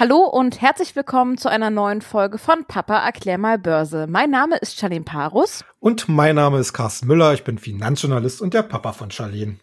Hallo 0.00 0.18
und 0.18 0.60
herzlich 0.60 0.94
willkommen 0.94 1.38
zu 1.38 1.48
einer 1.48 1.70
neuen 1.70 2.02
Folge 2.02 2.38
von 2.38 2.64
Papa 2.64 3.04
erklär 3.04 3.36
mal 3.36 3.58
Börse. 3.58 4.06
Mein 4.08 4.30
Name 4.30 4.56
ist 4.58 4.78
Charlene 4.78 5.04
Parus. 5.04 5.64
Und 5.80 6.08
mein 6.08 6.36
Name 6.36 6.60
ist 6.60 6.72
Carsten 6.72 7.08
Müller. 7.08 7.34
Ich 7.34 7.42
bin 7.42 7.58
Finanzjournalist 7.58 8.40
und 8.40 8.54
der 8.54 8.62
Papa 8.62 8.92
von 8.92 9.10
Charlene. 9.10 9.56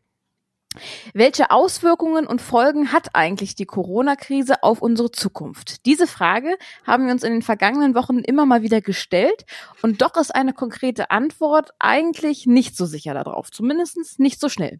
Welche 1.13 1.51
Auswirkungen 1.51 2.25
und 2.25 2.41
Folgen 2.41 2.91
hat 2.91 3.09
eigentlich 3.13 3.55
die 3.55 3.65
Corona-Krise 3.65 4.63
auf 4.63 4.81
unsere 4.81 5.11
Zukunft? 5.11 5.85
Diese 5.85 6.07
Frage 6.07 6.57
haben 6.85 7.05
wir 7.05 7.13
uns 7.13 7.23
in 7.23 7.33
den 7.33 7.41
vergangenen 7.41 7.95
Wochen 7.95 8.19
immer 8.19 8.45
mal 8.45 8.61
wieder 8.61 8.81
gestellt 8.81 9.45
und 9.81 10.01
doch 10.01 10.15
ist 10.15 10.33
eine 10.33 10.53
konkrete 10.53 11.11
Antwort 11.11 11.71
eigentlich 11.79 12.45
nicht 12.45 12.75
so 12.75 12.85
sicher 12.85 13.13
darauf, 13.13 13.51
zumindest 13.51 14.19
nicht 14.19 14.39
so 14.39 14.49
schnell. 14.49 14.79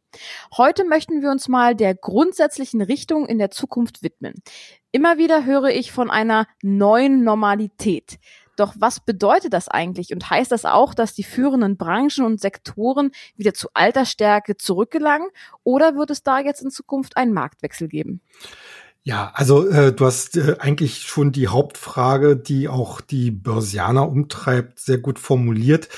Heute 0.56 0.86
möchten 0.86 1.22
wir 1.22 1.30
uns 1.30 1.48
mal 1.48 1.76
der 1.76 1.96
grundsätzlichen 1.96 2.82
Richtung 2.82 3.26
in 3.26 3.38
der 3.38 3.52
Zukunft 3.52 4.04
widmen. 4.04 4.36
Immer 4.92 5.18
wieder 5.18 5.44
höre 5.44 5.70
ich 5.70 5.92
von 5.92 6.12
einer 6.12 6.46
neuen 6.62 7.24
Normalität. 7.24 8.20
Doch 8.56 8.74
was 8.78 9.00
bedeutet 9.00 9.54
das 9.54 9.68
eigentlich 9.68 10.14
und 10.14 10.30
heißt 10.30 10.52
das 10.52 10.66
auch, 10.66 10.94
dass 10.94 11.14
die 11.14 11.24
führenden 11.24 11.78
Branchen 11.78 12.26
und 12.26 12.40
Sektoren 12.40 13.12
wieder 13.36 13.54
zu 13.54 13.70
alter 13.74 14.06
Stärke 14.06 14.58
zurückgelangen 14.58 15.28
oder 15.64 15.96
wird 15.96 16.12
es 16.12 16.24
da 16.24 16.40
jetzt 16.40 16.62
in 16.62 16.70
Zukunft 16.70 17.18
einen 17.18 17.34
Marktwechsel 17.34 17.88
geben? 17.88 18.22
Ja, 19.06 19.32
also 19.34 19.68
äh, 19.68 19.92
du 19.92 20.06
hast 20.06 20.38
äh, 20.38 20.56
eigentlich 20.60 21.02
schon 21.02 21.34
die 21.34 21.50
Hauptfrage, 21.50 22.38
die 22.38 22.70
auch 22.70 23.02
die 23.02 23.32
Börsianer 23.32 24.08
umtreibt, 24.08 24.80
sehr 24.80 24.98
gut 24.98 25.20
formuliert. 25.20 25.90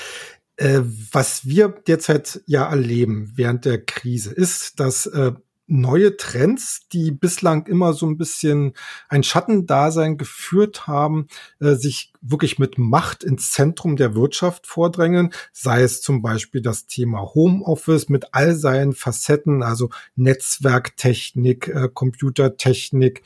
Äh, 0.56 0.80
was 1.12 1.46
wir 1.46 1.68
derzeit 1.68 2.40
ja 2.46 2.68
erleben 2.68 3.32
während 3.36 3.64
der 3.64 3.84
Krise 3.84 4.32
ist, 4.32 4.80
dass 4.80 5.06
äh, 5.06 5.32
neue 5.66 6.16
Trends, 6.16 6.86
die 6.92 7.10
bislang 7.10 7.66
immer 7.66 7.92
so 7.92 8.06
ein 8.06 8.16
bisschen 8.16 8.74
ein 9.08 9.22
Schattendasein 9.22 10.16
geführt 10.16 10.86
haben, 10.86 11.26
äh, 11.60 11.74
sich 11.74 12.12
wirklich 12.20 12.58
mit 12.58 12.78
Macht 12.78 13.24
ins 13.24 13.50
Zentrum 13.50 13.96
der 13.96 14.14
Wirtschaft 14.14 14.66
vordrängen, 14.66 15.32
sei 15.52 15.82
es 15.82 16.00
zum 16.00 16.22
Beispiel 16.22 16.62
das 16.62 16.86
Thema 16.86 17.34
Homeoffice 17.34 18.08
mit 18.08 18.32
all 18.32 18.54
seinen 18.54 18.92
Facetten, 18.92 19.62
also 19.62 19.90
Netzwerktechnik, 20.14 21.68
äh, 21.68 21.88
Computertechnik, 21.92 23.22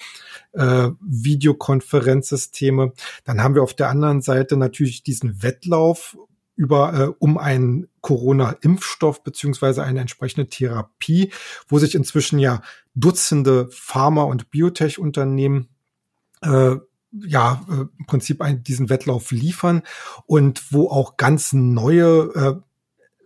äh, 0.52 0.88
Videokonferenzsysteme. 1.00 2.92
Dann 3.24 3.42
haben 3.42 3.54
wir 3.54 3.62
auf 3.62 3.74
der 3.74 3.90
anderen 3.90 4.22
Seite 4.22 4.56
natürlich 4.56 5.02
diesen 5.02 5.42
Wettlauf 5.42 6.16
über 6.56 6.94
äh, 6.94 7.12
um 7.18 7.38
einen 7.38 7.88
Corona-Impfstoff 8.00 9.22
beziehungsweise 9.22 9.82
eine 9.82 10.00
entsprechende 10.00 10.48
Therapie, 10.48 11.32
wo 11.68 11.78
sich 11.78 11.94
inzwischen 11.94 12.38
ja 12.38 12.62
Dutzende 12.94 13.68
Pharma- 13.70 14.24
und 14.24 14.50
Biotech-Unternehmen 14.50 15.68
äh, 16.42 16.76
ja 17.12 17.64
äh, 17.68 17.86
im 17.98 18.06
Prinzip 18.06 18.42
einen, 18.42 18.62
diesen 18.62 18.88
Wettlauf 18.88 19.30
liefern 19.30 19.82
und 20.26 20.72
wo 20.72 20.90
auch 20.90 21.16
ganz 21.16 21.52
neue 21.52 22.32
äh, 22.34 22.54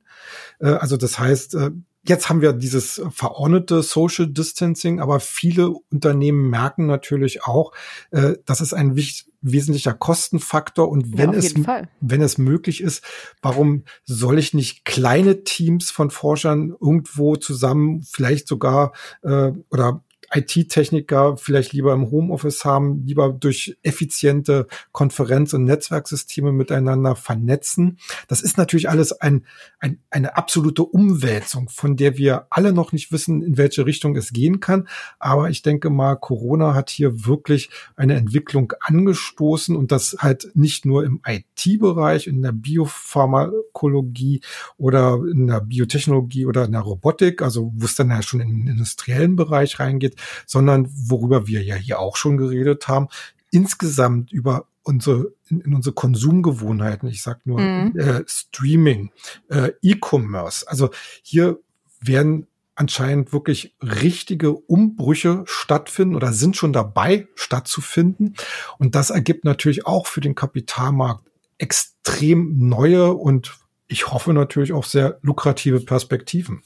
Äh, 0.58 0.70
also 0.70 0.96
das 0.96 1.20
heißt, 1.20 1.54
äh, 1.54 1.70
jetzt 2.02 2.28
haben 2.28 2.40
wir 2.40 2.52
dieses 2.52 3.00
verordnete 3.10 3.80
Social 3.82 4.26
Distancing, 4.26 5.00
aber 5.00 5.20
viele 5.20 5.70
Unternehmen 5.70 6.50
merken 6.50 6.86
natürlich 6.86 7.44
auch, 7.44 7.72
äh, 8.10 8.34
das 8.44 8.60
ist 8.60 8.74
ein 8.74 8.96
wesentlicher 9.40 9.94
Kostenfaktor 9.94 10.88
und 10.88 11.16
wenn 11.16 11.32
ja, 11.32 11.38
es 11.38 11.54
wenn 12.00 12.22
es 12.22 12.38
möglich 12.38 12.80
ist, 12.80 13.04
warum 13.40 13.84
soll 14.04 14.40
ich 14.40 14.52
nicht 14.52 14.84
kleine 14.84 15.44
Teams 15.44 15.92
von 15.92 16.10
Forschern 16.10 16.74
irgendwo 16.80 17.36
zusammen, 17.36 18.02
vielleicht 18.02 18.48
sogar 18.48 18.92
äh, 19.22 19.52
oder 19.70 20.02
IT-Techniker 20.30 21.36
vielleicht 21.36 21.72
lieber 21.72 21.92
im 21.92 22.10
Homeoffice 22.10 22.64
haben, 22.64 23.04
lieber 23.06 23.32
durch 23.32 23.76
effiziente 23.82 24.66
Konferenz- 24.92 25.52
und 25.52 25.64
Netzwerksysteme 25.64 26.52
miteinander 26.52 27.16
vernetzen. 27.16 27.98
Das 28.28 28.42
ist 28.42 28.58
natürlich 28.58 28.88
alles 28.88 29.12
ein, 29.12 29.46
ein, 29.78 29.98
eine 30.10 30.36
absolute 30.36 30.84
Umwälzung, 30.84 31.68
von 31.68 31.96
der 31.96 32.16
wir 32.16 32.46
alle 32.50 32.72
noch 32.72 32.92
nicht 32.92 33.12
wissen, 33.12 33.42
in 33.42 33.58
welche 33.58 33.86
Richtung 33.86 34.16
es 34.16 34.32
gehen 34.32 34.60
kann. 34.60 34.88
Aber 35.18 35.50
ich 35.50 35.62
denke 35.62 35.90
mal, 35.90 36.16
Corona 36.16 36.74
hat 36.74 36.90
hier 36.90 37.26
wirklich 37.26 37.70
eine 37.96 38.14
Entwicklung 38.14 38.72
angestoßen 38.80 39.76
und 39.76 39.92
das 39.92 40.16
halt 40.18 40.50
nicht 40.54 40.84
nur 40.84 41.04
im 41.04 41.20
IT-Bereich, 41.26 42.26
in 42.26 42.42
der 42.42 42.52
Biopharmakologie 42.52 44.40
oder 44.76 45.20
in 45.30 45.46
der 45.46 45.60
Biotechnologie 45.60 46.46
oder 46.46 46.64
in 46.64 46.72
der 46.72 46.80
Robotik, 46.80 47.42
also 47.42 47.72
wo 47.74 47.84
es 47.84 47.94
dann 47.94 48.10
ja 48.10 48.22
schon 48.22 48.40
in 48.40 48.48
den 48.48 48.66
industriellen 48.66 49.36
Bereich 49.36 49.78
reingeht, 49.78 50.11
sondern 50.46 50.88
worüber 50.90 51.46
wir 51.46 51.62
ja 51.62 51.74
hier 51.74 51.98
auch 51.98 52.16
schon 52.16 52.36
geredet 52.36 52.88
haben, 52.88 53.08
insgesamt 53.50 54.32
über 54.32 54.66
unsere 54.82 55.32
in, 55.48 55.60
in 55.60 55.74
unsere 55.74 55.94
Konsumgewohnheiten. 55.94 57.08
Ich 57.08 57.22
sag 57.22 57.46
nur 57.46 57.60
mhm. 57.60 57.98
äh, 57.98 58.22
Streaming, 58.26 59.10
äh, 59.48 59.72
E-Commerce. 59.82 60.68
Also 60.68 60.90
hier 61.22 61.58
werden 62.00 62.46
anscheinend 62.74 63.32
wirklich 63.32 63.76
richtige 63.80 64.52
Umbrüche 64.52 65.44
stattfinden 65.46 66.16
oder 66.16 66.32
sind 66.32 66.56
schon 66.56 66.72
dabei 66.72 67.28
stattzufinden. 67.34 68.34
Und 68.78 68.94
das 68.94 69.10
ergibt 69.10 69.44
natürlich 69.44 69.86
auch 69.86 70.06
für 70.06 70.20
den 70.20 70.34
Kapitalmarkt 70.34 71.24
extrem 71.58 72.68
neue 72.68 73.12
und 73.12 73.54
ich 73.86 74.10
hoffe 74.10 74.32
natürlich 74.32 74.72
auch 74.72 74.84
sehr 74.84 75.18
lukrative 75.22 75.80
Perspektiven. 75.80 76.62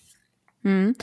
Hm. 0.66 0.96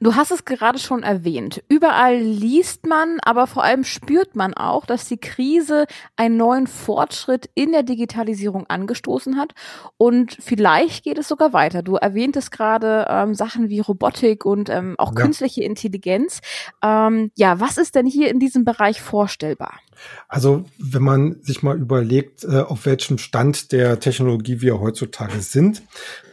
Du 0.00 0.16
hast 0.16 0.32
es 0.32 0.44
gerade 0.44 0.80
schon 0.80 1.04
erwähnt. 1.04 1.62
Überall 1.68 2.18
liest 2.18 2.84
man, 2.84 3.18
aber 3.22 3.46
vor 3.46 3.62
allem 3.62 3.84
spürt 3.84 4.34
man 4.34 4.54
auch, 4.54 4.86
dass 4.86 5.06
die 5.06 5.18
Krise 5.18 5.86
einen 6.16 6.36
neuen 6.36 6.66
Fortschritt 6.66 7.48
in 7.54 7.70
der 7.70 7.84
Digitalisierung 7.84 8.66
angestoßen 8.66 9.36
hat. 9.36 9.52
Und 9.98 10.36
vielleicht 10.40 11.04
geht 11.04 11.16
es 11.16 11.28
sogar 11.28 11.52
weiter. 11.52 11.82
Du 11.84 11.94
erwähntest 11.94 12.50
gerade 12.50 13.06
ähm, 13.08 13.36
Sachen 13.36 13.68
wie 13.68 13.78
Robotik 13.78 14.44
und 14.44 14.68
ähm, 14.68 14.96
auch 14.98 15.14
ja. 15.14 15.22
künstliche 15.22 15.62
Intelligenz. 15.62 16.40
Ähm, 16.82 17.30
ja, 17.36 17.60
was 17.60 17.78
ist 17.78 17.94
denn 17.94 18.06
hier 18.06 18.30
in 18.30 18.40
diesem 18.40 18.64
Bereich 18.64 19.00
vorstellbar? 19.00 19.78
Also, 20.26 20.64
wenn 20.76 21.02
man 21.02 21.40
sich 21.42 21.62
mal 21.62 21.78
überlegt, 21.78 22.42
äh, 22.42 22.62
auf 22.62 22.84
welchem 22.84 23.18
Stand 23.18 23.70
der 23.70 24.00
Technologie 24.00 24.60
wir 24.60 24.80
heutzutage 24.80 25.38
sind, 25.38 25.84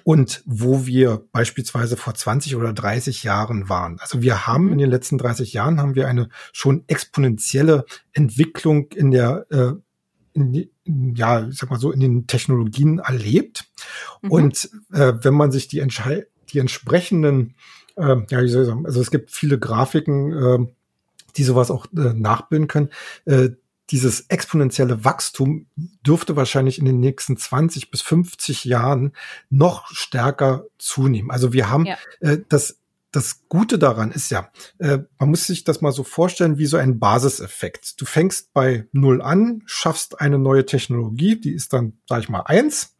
und 0.03 0.41
wo 0.45 0.85
wir 0.85 1.23
beispielsweise 1.31 1.97
vor 1.97 2.13
20 2.13 2.55
oder 2.55 2.73
30 2.73 3.23
Jahren 3.23 3.69
waren. 3.69 3.99
Also 3.99 4.21
wir 4.21 4.47
haben 4.47 4.65
mhm. 4.65 4.73
in 4.73 4.77
den 4.79 4.89
letzten 4.89 5.17
30 5.17 5.53
Jahren 5.53 5.79
haben 5.79 5.95
wir 5.95 6.07
eine 6.07 6.29
schon 6.53 6.83
exponentielle 6.87 7.85
Entwicklung 8.13 8.87
in 8.91 9.11
der 9.11 9.45
äh, 9.49 9.73
in, 10.33 10.69
in, 10.85 11.15
ja, 11.15 11.47
ich 11.47 11.57
sag 11.57 11.69
mal 11.69 11.79
so, 11.79 11.91
in 11.91 11.99
den 11.99 12.25
Technologien 12.25 12.99
erlebt. 12.99 13.65
Mhm. 14.21 14.31
Und 14.31 14.69
äh, 14.93 15.13
wenn 15.21 15.33
man 15.33 15.51
sich 15.51 15.67
die, 15.67 15.85
die 16.49 16.59
entsprechenden 16.59 17.55
äh, 17.95 18.17
ja, 18.29 18.41
wie 18.41 18.47
soll 18.47 18.63
ich 18.63 18.67
sagen, 18.67 18.85
also 18.85 19.01
es 19.01 19.11
gibt 19.11 19.31
viele 19.31 19.59
Grafiken, 19.59 20.33
äh, 20.33 20.67
die 21.37 21.43
sowas 21.43 21.71
auch 21.71 21.85
äh, 21.95 22.13
nachbilden 22.13 22.67
können. 22.67 22.89
Äh, 23.25 23.49
dieses 23.91 24.21
exponentielle 24.29 25.03
Wachstum 25.03 25.67
dürfte 25.75 26.35
wahrscheinlich 26.35 26.79
in 26.79 26.85
den 26.85 26.99
nächsten 26.99 27.37
20 27.37 27.91
bis 27.91 28.01
50 28.01 28.65
Jahren 28.65 29.13
noch 29.49 29.87
stärker 29.87 30.65
zunehmen. 30.77 31.29
Also 31.29 31.53
wir 31.53 31.69
haben 31.69 31.85
ja. 31.85 31.97
äh, 32.21 32.39
das 32.47 32.77
das 33.11 33.43
Gute 33.49 33.77
daran 33.77 34.11
ist 34.11 34.31
ja, 34.31 34.49
äh, 34.79 34.99
man 35.19 35.29
muss 35.29 35.45
sich 35.45 35.65
das 35.65 35.81
mal 35.81 35.91
so 35.91 36.03
vorstellen 36.03 36.57
wie 36.57 36.65
so 36.65 36.77
ein 36.77 36.97
Basiseffekt. 36.97 37.99
Du 37.99 38.05
fängst 38.05 38.53
bei 38.53 38.87
Null 38.93 39.21
an, 39.21 39.63
schaffst 39.65 40.21
eine 40.21 40.39
neue 40.39 40.65
Technologie, 40.65 41.39
die 41.39 41.51
ist 41.51 41.73
dann, 41.73 41.99
sag 42.07 42.21
ich 42.21 42.29
mal, 42.29 42.43
eins. 42.45 42.95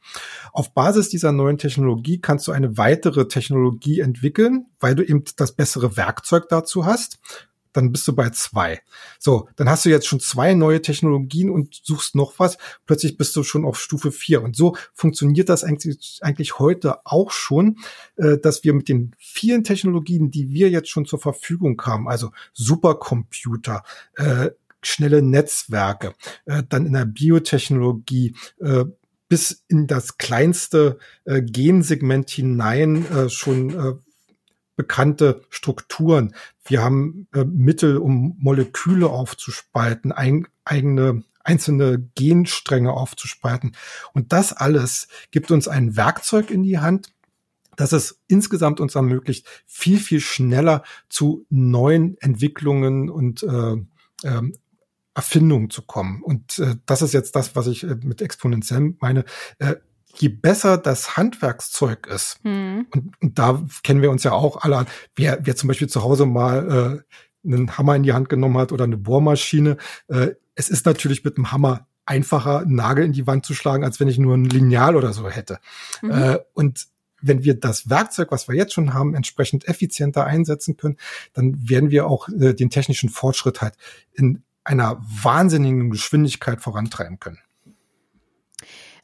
Auf 0.51 0.73
Basis 0.73 1.07
dieser 1.07 1.31
neuen 1.31 1.57
Technologie 1.57 2.19
kannst 2.19 2.45
du 2.47 2.51
eine 2.51 2.77
weitere 2.77 3.29
Technologie 3.29 4.01
entwickeln, 4.01 4.65
weil 4.81 4.95
du 4.95 5.03
eben 5.03 5.23
das 5.37 5.53
bessere 5.53 5.95
Werkzeug 5.95 6.49
dazu 6.49 6.85
hast 6.85 7.19
dann 7.73 7.91
bist 7.91 8.07
du 8.07 8.13
bei 8.13 8.29
zwei. 8.29 8.81
So, 9.19 9.47
dann 9.56 9.69
hast 9.69 9.85
du 9.85 9.89
jetzt 9.89 10.07
schon 10.07 10.19
zwei 10.19 10.53
neue 10.53 10.81
Technologien 10.81 11.50
und 11.50 11.79
suchst 11.83 12.15
noch 12.15 12.33
was. 12.38 12.57
Plötzlich 12.85 13.18
bist 13.18 13.35
du 13.35 13.44
schon 13.44 13.65
auf 13.65 13.79
Stufe 13.79 14.12
vier. 14.12 14.41
Und 14.41 14.56
so 14.56 14.75
funktioniert 14.94 15.50
das 15.50 15.63
eigentlich, 15.63 16.19
eigentlich 16.21 16.59
heute 16.59 17.06
auch 17.06 17.31
schon, 17.31 17.77
äh, 18.18 18.38
dass 18.38 18.63
wir 18.63 18.73
mit 18.73 18.89
den 18.89 19.15
vielen 19.18 19.63
Technologien, 19.63 20.31
die 20.31 20.50
wir 20.50 20.69
jetzt 20.69 20.89
schon 20.89 21.06
zur 21.06 21.19
Verfügung 21.19 21.81
haben, 21.83 22.07
also 22.07 22.31
Supercomputer, 22.53 23.83
äh, 24.15 24.51
schnelle 24.83 25.21
Netzwerke, 25.21 26.13
äh, 26.45 26.63
dann 26.68 26.85
in 26.85 26.94
der 26.94 27.06
Biotechnologie, 27.06 28.35
äh, 28.59 28.85
bis 29.31 29.63
in 29.69 29.88
das 29.88 30.18
kleinste 30.18 30.97
äh, 31.23 31.41
Gensegment 31.41 32.29
hinein 32.29 33.09
äh, 33.12 33.29
schon 33.29 33.69
äh, 33.69 33.94
bekannte 34.81 35.44
Strukturen. 35.51 36.33
Wir 36.66 36.81
haben 36.81 37.28
äh, 37.36 37.44
Mittel, 37.44 37.98
um 37.98 38.36
Moleküle 38.39 39.10
aufzuspalten, 39.10 40.12
ein, 40.12 40.48
eigene 40.66 41.24
einzelne 41.44 42.00
Genstränge 42.16 42.94
aufzuspalten. 42.94 43.75
Und 44.13 44.33
das 44.33 44.54
alles 44.54 45.07
gibt 45.30 45.51
uns 45.51 45.68
ein 45.68 45.95
Werkzeug 45.95 46.50
in 46.50 46.63
die 46.63 46.80
Hand, 46.80 47.13
das 47.75 47.92
es 47.92 48.19
insgesamt 48.28 48.80
uns 48.80 48.95
ermöglicht, 48.95 49.45
viel, 49.68 50.00
viel 50.00 50.19
schneller 50.19 50.83
zu 51.10 51.45
neuen 51.50 52.18
Entwicklungen 52.19 53.12
und 53.12 53.44
äh, 53.44 53.74
äh, 54.24 54.51
Erfindungen 55.13 55.69
zu 55.69 55.83
kommen. 55.83 56.24
Und 56.24 56.57
äh, 56.57 56.75
das 56.88 57.04
ist 57.04 57.13
jetzt 57.13 57.36
das, 57.36 57.56
was 57.56 57.68
ich 57.68 57.83
äh, 57.83 57.98
mit 58.01 58.22
exponentiell 58.24 58.95
meine. 59.00 59.25
Äh, 59.60 59.75
je 60.15 60.29
besser 60.29 60.77
das 60.77 61.17
Handwerkszeug 61.17 62.07
ist, 62.07 62.39
hm. 62.43 62.87
und, 62.91 63.13
und, 63.21 63.39
da 63.39 63.63
kennen 63.83 64.01
wir 64.01 64.11
uns 64.11 64.23
ja 64.23 64.31
auch 64.31 64.61
alle 64.63 64.77
an, 64.77 64.87
wer, 65.15 65.39
wer 65.43 65.55
zum 65.55 65.67
Beispiel 65.67 65.89
zu 65.89 66.03
Hause 66.03 66.25
mal 66.25 67.03
äh, 67.45 67.47
einen 67.47 67.77
Hammer 67.77 67.95
in 67.95 68.03
die 68.03 68.13
Hand 68.13 68.29
genommen 68.29 68.57
hat 68.57 68.71
oder 68.71 68.83
eine 68.83 68.97
Bohrmaschine, 68.97 69.77
äh, 70.07 70.31
es 70.55 70.69
ist 70.69 70.85
natürlich 70.85 71.23
mit 71.23 71.37
dem 71.37 71.51
Hammer 71.51 71.87
einfacher, 72.05 72.59
einen 72.59 72.75
Nagel 72.75 73.05
in 73.05 73.13
die 73.13 73.27
Wand 73.27 73.45
zu 73.45 73.53
schlagen, 73.53 73.83
als 73.83 73.99
wenn 73.99 74.07
ich 74.07 74.17
nur 74.17 74.35
ein 74.35 74.45
Lineal 74.45 74.95
oder 74.95 75.13
so 75.13 75.29
hätte. 75.29 75.59
Mhm. 76.01 76.11
Äh, 76.11 76.39
und 76.53 76.87
wenn 77.21 77.43
wir 77.43 77.59
das 77.59 77.89
Werkzeug, 77.89 78.31
was 78.31 78.47
wir 78.47 78.55
jetzt 78.55 78.73
schon 78.73 78.93
haben, 78.93 79.15
entsprechend 79.15 79.67
effizienter 79.67 80.25
einsetzen 80.25 80.77
können, 80.77 80.97
dann 81.33 81.69
werden 81.69 81.91
wir 81.91 82.07
auch 82.07 82.27
äh, 82.29 82.53
den 82.53 82.69
technischen 82.69 83.09
Fortschritt 83.09 83.61
halt 83.61 83.75
in 84.13 84.43
einer 84.63 85.01
wahnsinnigen 85.01 85.89
Geschwindigkeit 85.89 86.61
vorantreiben 86.61 87.19
können. 87.19 87.39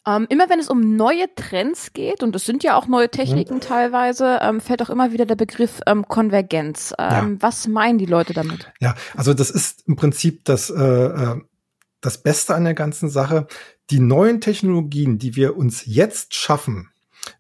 Ähm, 0.08 0.26
immer 0.30 0.50
wenn 0.50 0.60
es 0.60 0.70
um 0.70 0.96
neue 0.96 1.26
Trends 1.36 1.92
geht, 1.92 2.24
und 2.24 2.34
es 2.34 2.46
sind 2.46 2.64
ja 2.64 2.78
auch 2.78 2.88
neue 2.88 3.10
Techniken 3.10 3.56
mhm. 3.56 3.62
teilweise, 3.62 4.40
ähm, 4.42 4.62
fällt 4.62 4.82
auch 4.82 4.90
immer 4.90 5.12
wieder 5.12 5.26
der 5.26 5.36
Begriff 5.36 5.82
ähm, 5.86 6.08
Konvergenz. 6.08 6.94
Ähm, 6.98 7.34
ja. 7.34 7.42
Was 7.42 7.68
meinen 7.68 7.98
die 7.98 8.06
Leute 8.06 8.34
damit? 8.34 8.72
Ja, 8.80 8.96
also 9.18 9.34
das 9.34 9.52
ist 9.52 9.86
im 9.86 9.98
Prinzip 9.98 10.46
das, 10.46 10.70
äh, 10.70 10.82
äh, 10.82 11.42
das 12.00 12.24
Beste 12.24 12.56
an 12.56 12.64
der 12.64 12.74
ganzen 12.74 13.10
Sache. 13.10 13.48
Die 13.90 14.00
neuen 14.00 14.40
Technologien, 14.40 15.18
die 15.18 15.36
wir 15.36 15.58
uns 15.58 15.86
jetzt 15.86 16.34
schaffen, 16.34 16.90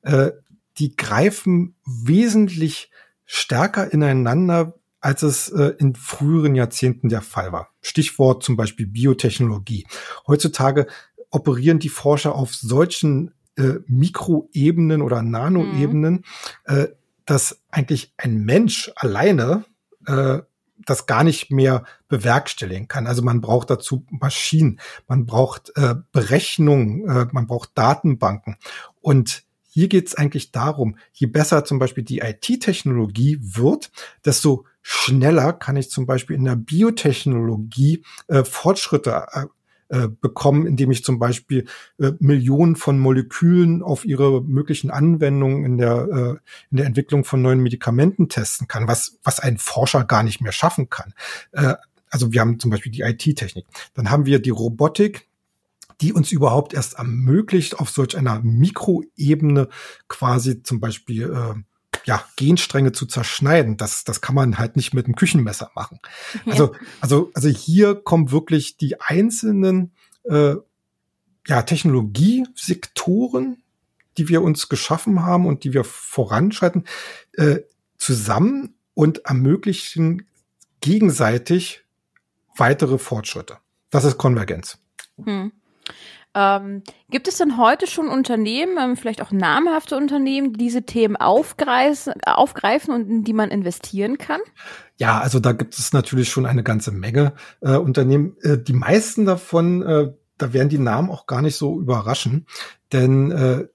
äh, 0.01 0.31
die 0.77 0.95
greifen 0.97 1.75
wesentlich 1.85 2.91
stärker 3.25 3.91
ineinander, 3.91 4.73
als 4.99 5.23
es 5.23 5.49
äh, 5.49 5.73
in 5.77 5.95
früheren 5.95 6.55
Jahrzehnten 6.55 7.07
der 7.07 7.21
Fall 7.21 7.53
war. 7.53 7.69
Stichwort 7.81 8.43
zum 8.43 8.57
Beispiel 8.57 8.87
Biotechnologie. 8.87 9.87
Heutzutage 10.27 10.87
operieren 11.29 11.79
die 11.79 11.89
Forscher 11.89 12.35
auf 12.35 12.53
solchen 12.53 13.33
äh, 13.57 13.79
Mikroebenen 13.88 15.01
oder 15.01 15.21
Nanoebenen, 15.21 16.24
mhm. 16.68 16.75
äh, 16.75 16.88
dass 17.25 17.62
eigentlich 17.71 18.13
ein 18.18 18.45
Mensch 18.45 18.91
alleine 18.95 19.65
äh, 20.06 20.39
das 20.85 21.06
gar 21.06 21.24
nicht 21.24 21.51
mehr 21.51 21.83
bewerkstelligen 22.07 22.88
kann. 22.88 23.07
Also 23.07 23.21
man 23.21 23.41
braucht 23.41 23.69
dazu 23.69 24.06
Maschinen, 24.09 24.79
man 25.07 25.25
braucht 25.25 25.71
äh, 25.75 25.95
Berechnungen, 26.12 27.07
äh, 27.07 27.27
man 27.31 27.47
braucht 27.47 27.71
Datenbanken. 27.75 28.57
Und 29.01 29.44
hier 29.68 29.89
geht 29.89 30.07
es 30.07 30.15
eigentlich 30.15 30.51
darum, 30.51 30.97
je 31.13 31.27
besser 31.27 31.65
zum 31.65 31.77
Beispiel 31.77 32.03
die 32.03 32.19
IT-Technologie 32.19 33.39
wird, 33.41 33.91
desto 34.25 34.65
schneller 34.81 35.53
kann 35.53 35.75
ich 35.75 35.91
zum 35.91 36.06
Beispiel 36.06 36.35
in 36.35 36.45
der 36.45 36.56
Biotechnologie 36.56 38.03
äh, 38.27 38.44
Fortschritte 38.44 39.27
äh, 39.89 40.07
bekommen, 40.07 40.68
indem 40.68 40.92
ich 40.92 41.04
zum 41.04 41.19
Beispiel 41.19 41.66
äh, 42.00 42.12
Millionen 42.19 42.75
von 42.75 43.00
Molekülen 43.00 43.81
auf 43.81 44.06
ihre 44.06 44.42
möglichen 44.44 44.92
Anwendungen 44.92 45.63
in 45.63 45.78
der, 45.78 46.07
äh, 46.10 46.30
in 46.72 46.78
der 46.78 46.86
Entwicklung 46.86 47.24
von 47.24 47.42
neuen 47.42 47.62
Medikamenten 47.62 48.30
testen 48.30 48.68
kann, 48.68 48.88
was, 48.88 49.18
was 49.24 49.39
ein 49.39 49.57
Forscher 49.57 50.04
gar 50.04 50.24
nicht 50.24 50.42
mehr 50.42 50.51
schaffen 50.51 50.89
kann. 50.89 51.13
Äh, 51.51 51.75
also 52.10 52.31
wir 52.34 52.42
haben 52.42 52.60
zum 52.60 52.72
Beispiel 52.72 52.92
die 52.92 53.01
IT-Technik. 53.01 53.66
Dann 53.94 54.10
haben 54.10 54.25
wir 54.25 54.39
die 54.39 54.50
Robotik, 54.50 55.28
die 56.01 56.13
uns 56.13 56.31
überhaupt 56.31 56.74
erst 56.74 56.95
ermöglicht, 56.95 57.80
auf 57.80 57.89
solch 57.89 58.18
einer 58.18 58.42
Mikroebene 58.42 59.69
quasi 60.07 60.63
zum 60.63 60.80
Beispiel 60.80 61.31
äh, 61.31 61.62
ja, 62.07 62.24
Genstränge 62.38 62.94
zu 62.94 63.06
zerschneiden, 63.06 63.75
das, 63.75 64.06
das 64.06 64.21
kann 64.21 64.33
man 64.33 64.57
halt 64.57 64.77
nicht 64.77 64.94
mit 64.94 65.06
einem 65.06 65.15
Küchenmesser 65.15 65.71
machen. 65.75 66.00
Ja. 66.45 66.54
Also, 66.54 66.75
also, 67.01 67.31
also 67.33 67.50
hier 67.50 67.95
kommen 67.95 68.31
wirklich 68.31 68.77
die 68.77 69.01
einzelnen 69.01 69.92
äh, 70.24 70.56
ja, 71.48 71.62
Technologiesektoren, 71.63 73.62
die 74.18 74.30
wir 74.30 74.42
uns 74.42 74.69
geschaffen 74.69 75.24
haben 75.24 75.45
und 75.45 75.65
die 75.65 75.74
wir 75.74 75.83
voranschreiten, 75.83 76.86
äh, 77.33 77.59
zusammen 77.98 78.75
und 78.94 79.25
ermöglichen 79.25 80.25
gegenseitig 80.80 81.83
weitere 82.56 83.00
Fortschritte. 83.00 83.58
Das 83.89 84.05
ist 84.05 84.17
Konvergenz. 84.17 84.77
Hm. 85.22 85.51
Ähm, 86.38 86.84
gibt 87.10 87.27
es 87.27 87.38
denn 87.38 87.58
heute 87.58 87.88
schon 87.88 88.10
Unternehmen, 88.10 88.77
ähm, 88.79 88.96
vielleicht 88.96 89.24
auch 89.24 89.32
namhafte 89.32 89.98
Unternehmen, 89.98 90.53
die 90.53 90.60
diese 90.60 90.84
Themen 90.84 91.15
aufgreifen, 91.15 92.13
aufgreifen 92.25 92.94
und 92.94 93.10
in 93.10 93.24
die 93.24 93.34
man 93.34 93.50
investieren 93.50 94.20
kann? 94.20 94.41
Ja, 94.98 95.20
also 95.20 95.39
da 95.39 95.53
gibt 95.53 95.79
es 95.79 95.94
natürlich 95.94 96.29
schon 96.29 96.46
eine 96.46 96.62
ganze 96.62 96.91
Menge 96.91 97.34
äh, 97.62 97.77
Unternehmen. 97.77 98.38
Äh, 98.44 98.60
die 98.60 98.74
meisten 98.74 99.25
davon, 99.25 99.82
äh, 99.82 100.13
da 100.38 100.53
werden 100.53 100.70
die 100.70 100.77
Namen 100.77 101.10
auch 101.10 101.25
gar 101.25 101.41
nicht 101.41 101.56
so 101.56 101.79
überraschen, 101.79 102.46
denn 102.94 103.32
äh, 103.32 103.65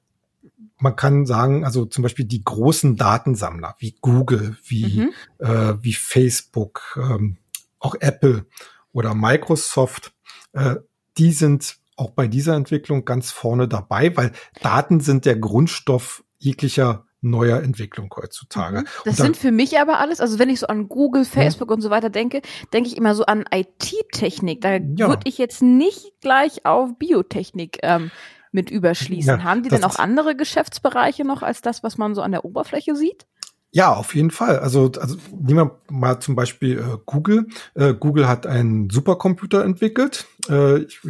man 0.79 0.95
kann 0.95 1.27
sagen, 1.27 1.65
also 1.65 1.85
zum 1.85 2.03
Beispiel 2.03 2.27
die 2.27 2.45
großen 2.45 2.97
Datensammler 2.97 3.75
wie 3.79 3.97
Google, 4.01 4.57
wie, 4.65 5.01
mhm. 5.01 5.13
äh, 5.39 5.75
wie 5.81 5.95
Facebook, 5.95 6.97
ähm, 6.97 7.39
auch 7.81 7.97
Apple 7.99 8.47
oder 8.93 9.15
Microsoft, 9.15 10.13
äh, 10.53 10.77
die 11.19 11.33
sind 11.33 11.82
auch 12.03 12.11
bei 12.11 12.27
dieser 12.27 12.55
Entwicklung 12.55 13.05
ganz 13.05 13.31
vorne 13.31 13.69
dabei, 13.69 14.17
weil 14.17 14.33
Daten 14.61 15.01
sind 15.01 15.25
der 15.25 15.37
Grundstoff 15.37 16.25
jeglicher 16.39 17.07
neuer 17.23 17.63
Entwicklung 17.63 18.13
heutzutage. 18.17 18.81
Mhm. 18.81 18.85
Das 19.05 19.17
dann, 19.17 19.27
sind 19.27 19.37
für 19.37 19.53
mich 19.53 19.79
aber 19.79 19.99
alles, 19.99 20.21
also 20.21 20.39
wenn 20.39 20.51
ich 20.51 20.61
so 20.61 20.67
an 20.67 20.89
Google, 20.89 21.25
Facebook 21.25 21.71
ja. 21.71 21.77
und 21.77 21.81
so 21.81 21.91
weiter 21.91 22.11
denke, 22.11 22.43
denke 22.73 22.89
ich 22.89 22.97
immer 22.97 23.15
so 23.15 23.25
an 23.25 23.45
IT-Technik. 23.51 24.61
Da 24.61 24.75
ja. 24.75 25.09
würde 25.09 25.23
ich 25.25 25.39
jetzt 25.39 25.63
nicht 25.63 26.21
gleich 26.21 26.67
auf 26.67 26.91
Biotechnik 26.99 27.79
ähm, 27.83 28.11
mit 28.51 28.71
überschließen. 28.71 29.39
Ja, 29.39 29.45
Haben 29.45 29.63
die 29.63 29.69
denn 29.69 29.85
auch 29.85 29.97
andere 29.97 30.37
Geschäftsbereiche 30.37 31.25
noch 31.25 31.43
als 31.43 31.63
das, 31.63 31.83
was 31.85 31.97
man 31.97 32.15
so 32.15 32.23
an 32.23 32.33
der 32.33 32.45
Oberfläche 32.45 32.97
sieht? 32.97 33.27
Ja, 33.71 33.95
auf 33.95 34.15
jeden 34.15 34.31
Fall. 34.31 34.59
Also, 34.59 34.91
also 35.01 35.17
nehmen 35.31 35.71
wir 35.71 35.81
mal 35.89 36.21
zum 36.21 36.35
Beispiel 36.35 36.79
äh, 36.79 36.99
Google. 37.07 37.47
Äh, 37.75 37.95
Google 37.95 38.29
hat 38.29 38.47
einen 38.47 38.91
Supercomputer 38.91 39.65
entwickelt. 39.65 40.27
Äh, 40.51 40.83
ich, 40.83 41.01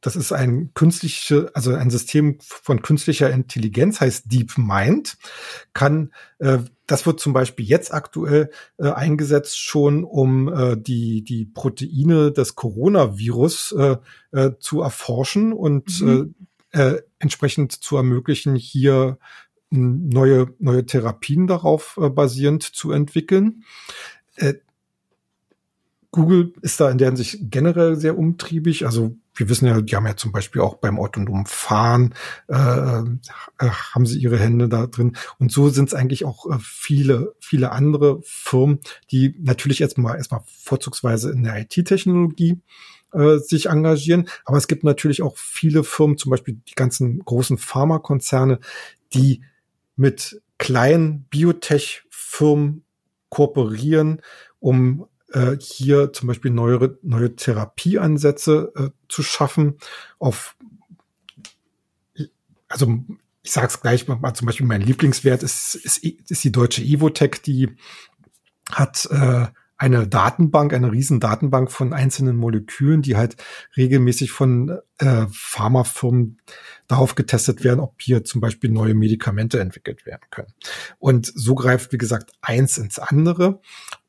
das 0.00 0.14
ist 0.14 0.32
ein 0.32 0.72
künstliche, 0.74 1.50
also 1.54 1.74
ein 1.74 1.90
System 1.90 2.38
von 2.40 2.82
künstlicher 2.82 3.30
Intelligenz, 3.30 4.00
heißt 4.00 4.32
DeepMind, 4.32 5.16
kann, 5.72 6.12
äh, 6.38 6.58
das 6.86 7.04
wird 7.04 7.20
zum 7.20 7.32
Beispiel 7.32 7.66
jetzt 7.66 7.92
aktuell 7.92 8.50
äh, 8.78 8.90
eingesetzt 8.90 9.58
schon, 9.58 10.04
um 10.04 10.52
äh, 10.52 10.76
die, 10.76 11.22
die 11.24 11.46
Proteine 11.46 12.32
des 12.32 12.54
Coronavirus 12.54 13.72
äh, 13.72 13.96
äh, 14.32 14.52
zu 14.60 14.82
erforschen 14.82 15.52
und 15.52 16.00
mhm. 16.00 16.34
äh, 16.72 16.94
äh, 16.94 17.02
entsprechend 17.18 17.72
zu 17.72 17.96
ermöglichen, 17.96 18.54
hier 18.54 19.18
neue, 19.70 20.54
neue 20.58 20.86
Therapien 20.86 21.46
darauf 21.46 21.98
äh, 22.00 22.08
basierend 22.08 22.62
zu 22.62 22.92
entwickeln. 22.92 23.64
Äh, 24.36 24.54
Google 26.10 26.54
ist 26.62 26.80
da 26.80 26.90
in 26.90 26.98
der 26.98 27.08
Hinsicht 27.08 27.50
generell 27.50 27.96
sehr 27.96 28.16
umtriebig. 28.16 28.86
Also 28.86 29.16
wir 29.38 29.48
wissen 29.48 29.66
ja, 29.66 29.80
die 29.80 29.94
haben 29.94 30.06
ja 30.06 30.16
zum 30.16 30.32
Beispiel 30.32 30.60
auch 30.60 30.74
beim 30.74 30.98
autonomen 30.98 31.46
Fahren 31.46 32.14
äh, 32.48 32.54
äh, 32.54 33.70
haben 33.94 34.04
sie 34.04 34.18
ihre 34.18 34.38
Hände 34.38 34.68
da 34.68 34.86
drin. 34.86 35.16
Und 35.38 35.52
so 35.52 35.68
sind 35.68 35.88
es 35.88 35.94
eigentlich 35.94 36.24
auch 36.24 36.46
äh, 36.46 36.58
viele, 36.60 37.34
viele 37.40 37.72
andere 37.72 38.20
Firmen, 38.22 38.80
die 39.10 39.34
natürlich 39.38 39.80
erstmal 39.80 40.16
erstmal 40.16 40.42
vorzugsweise 40.46 41.30
in 41.30 41.44
der 41.44 41.58
IT-Technologie 41.60 42.60
äh, 43.12 43.38
sich 43.38 43.66
engagieren. 43.66 44.28
Aber 44.44 44.58
es 44.58 44.68
gibt 44.68 44.84
natürlich 44.84 45.22
auch 45.22 45.36
viele 45.36 45.84
Firmen, 45.84 46.18
zum 46.18 46.30
Beispiel 46.30 46.60
die 46.68 46.74
ganzen 46.74 47.20
großen 47.20 47.58
Pharmakonzerne, 47.58 48.58
die 49.14 49.42
mit 49.96 50.42
kleinen 50.58 51.24
Biotech-Firmen 51.30 52.84
kooperieren, 53.28 54.22
um 54.58 55.06
äh, 55.32 55.56
hier 55.60 56.12
zum 56.12 56.28
Beispiel 56.28 56.50
neue, 56.50 56.98
neue 57.02 57.34
Therapieansätze 57.36 58.72
äh, 58.76 58.90
zu 59.08 59.22
schaffen 59.22 59.76
auf 60.18 60.56
also 62.68 63.02
ich 63.42 63.52
sage 63.52 63.68
es 63.68 63.80
gleich 63.80 64.06
mal, 64.08 64.34
zum 64.34 64.46
Beispiel 64.46 64.66
mein 64.66 64.82
Lieblingswert 64.82 65.42
ist, 65.42 65.74
ist, 65.74 66.04
ist 66.04 66.44
die 66.44 66.52
deutsche 66.52 66.82
Evotech, 66.82 67.40
die 67.42 67.76
hat 68.70 69.08
äh, 69.10 69.46
eine 69.78 70.08
Datenbank, 70.08 70.74
eine 70.74 70.92
riesen 70.92 71.20
Datenbank 71.20 71.70
von 71.70 71.92
einzelnen 71.92 72.36
Molekülen, 72.36 73.00
die 73.00 73.16
halt 73.16 73.36
regelmäßig 73.76 74.32
von 74.32 74.80
äh, 74.98 75.26
Pharmafirmen 75.30 76.38
darauf 76.88 77.14
getestet 77.14 77.62
werden, 77.62 77.80
ob 77.80 77.94
hier 78.02 78.24
zum 78.24 78.40
Beispiel 78.40 78.70
neue 78.70 78.94
Medikamente 78.94 79.60
entwickelt 79.60 80.04
werden 80.04 80.24
können. 80.30 80.52
Und 80.98 81.32
so 81.32 81.54
greift, 81.54 81.92
wie 81.92 81.98
gesagt, 81.98 82.32
eins 82.42 82.76
ins 82.76 82.98
andere. 82.98 83.60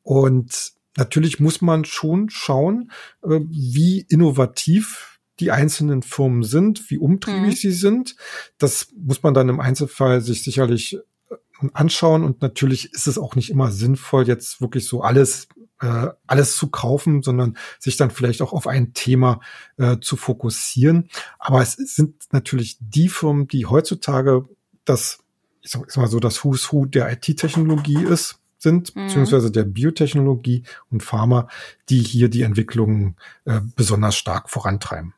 Und 0.02 0.72
natürlich 0.96 1.40
muss 1.40 1.60
man 1.60 1.84
schon 1.84 2.30
schauen, 2.30 2.90
äh, 3.22 3.40
wie 3.48 4.06
innovativ 4.08 5.18
die 5.40 5.50
einzelnen 5.50 6.02
Firmen 6.02 6.42
sind, 6.42 6.90
wie 6.90 6.98
umtriebig 6.98 7.54
mhm. 7.54 7.56
sie 7.56 7.72
sind. 7.72 8.16
Das 8.58 8.88
muss 8.96 9.22
man 9.22 9.34
dann 9.34 9.48
im 9.48 9.60
Einzelfall 9.60 10.20
sich 10.20 10.44
sicherlich 10.44 10.98
äh, 11.30 11.68
anschauen 11.72 12.24
und 12.24 12.42
natürlich 12.42 12.92
ist 12.92 13.06
es 13.06 13.18
auch 13.18 13.34
nicht 13.34 13.50
immer 13.50 13.70
sinnvoll, 13.70 14.26
jetzt 14.28 14.60
wirklich 14.60 14.86
so 14.86 15.02
alles 15.02 15.48
äh, 15.80 16.08
alles 16.26 16.56
zu 16.56 16.68
kaufen, 16.68 17.22
sondern 17.22 17.56
sich 17.78 17.96
dann 17.96 18.10
vielleicht 18.10 18.42
auch 18.42 18.52
auf 18.52 18.66
ein 18.66 18.92
Thema 18.92 19.40
äh, 19.78 19.96
zu 20.00 20.16
fokussieren. 20.16 21.08
Aber 21.38 21.62
es 21.62 21.72
sind 21.72 22.32
natürlich 22.32 22.76
die 22.80 23.08
Firmen, 23.08 23.48
die 23.48 23.66
heutzutage 23.66 24.46
das, 24.84 25.20
ich 25.62 25.70
sag, 25.70 25.96
mal 25.96 26.08
so, 26.08 26.20
das 26.20 26.44
Who's 26.44 26.70
Who 26.72 26.84
der 26.84 27.10
IT-Technologie 27.12 28.04
ist, 28.04 28.39
sind, 28.62 28.94
mhm. 28.94 29.06
beziehungsweise 29.06 29.50
der 29.50 29.64
Biotechnologie 29.64 30.62
und 30.90 31.02
Pharma, 31.02 31.48
die 31.88 32.00
hier 32.00 32.28
die 32.28 32.42
Entwicklung 32.42 33.16
äh, 33.44 33.60
besonders 33.76 34.16
stark 34.16 34.50
vorantreiben. 34.50 35.14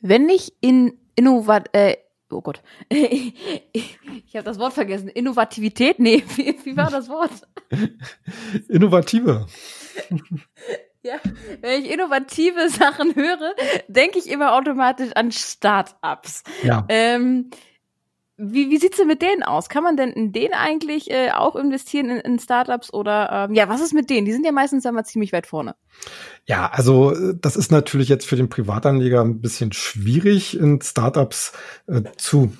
Wenn 0.00 0.28
ich 0.28 0.52
in 0.60 0.94
Innovat 1.14 1.68
äh, 1.74 1.96
oh 2.30 2.40
Gott, 2.40 2.62
ich 2.88 4.34
habe 4.34 4.44
das 4.44 4.58
Wort 4.58 4.72
vergessen. 4.72 5.08
Innovativität? 5.08 5.98
Nee, 5.98 6.24
wie, 6.36 6.56
wie 6.64 6.76
war 6.76 6.90
das 6.90 7.08
Wort? 7.08 7.30
Innovative. 8.68 9.46
Ja, 11.02 11.14
wenn 11.60 11.82
ich 11.82 11.90
innovative 11.90 12.68
Sachen 12.68 13.14
höre, 13.14 13.54
denke 13.88 14.18
ich 14.18 14.28
immer 14.28 14.52
automatisch 14.52 15.12
an 15.14 15.32
Start-ups. 15.32 16.42
Ja. 16.62 16.84
Ähm, 16.88 17.50
wie, 18.40 18.70
wie 18.70 18.78
sieht's 18.78 18.96
denn 18.96 19.06
mit 19.06 19.22
denen 19.22 19.42
aus? 19.42 19.68
Kann 19.68 19.82
man 19.82 19.96
denn 19.96 20.10
in 20.10 20.32
denen 20.32 20.54
eigentlich 20.54 21.10
äh, 21.10 21.30
auch 21.30 21.56
investieren 21.56 22.08
in, 22.08 22.18
in 22.18 22.38
Startups 22.38 22.92
oder 22.92 23.48
ähm, 23.48 23.54
ja, 23.54 23.68
was 23.68 23.80
ist 23.80 23.92
mit 23.92 24.08
denen? 24.08 24.24
Die 24.24 24.32
sind 24.32 24.46
ja 24.46 24.52
meistens 24.52 24.86
einmal 24.86 25.04
ziemlich 25.04 25.32
weit 25.32 25.46
vorne. 25.46 25.74
Ja, 26.46 26.68
also 26.70 27.12
äh, 27.12 27.34
das 27.38 27.56
ist 27.56 27.70
natürlich 27.70 28.08
jetzt 28.08 28.26
für 28.26 28.36
den 28.36 28.48
Privatanleger 28.48 29.20
ein 29.20 29.40
bisschen 29.40 29.72
schwierig, 29.72 30.58
in 30.58 30.80
Startups 30.80 31.52
äh, 31.86 32.02
zu 32.16 32.52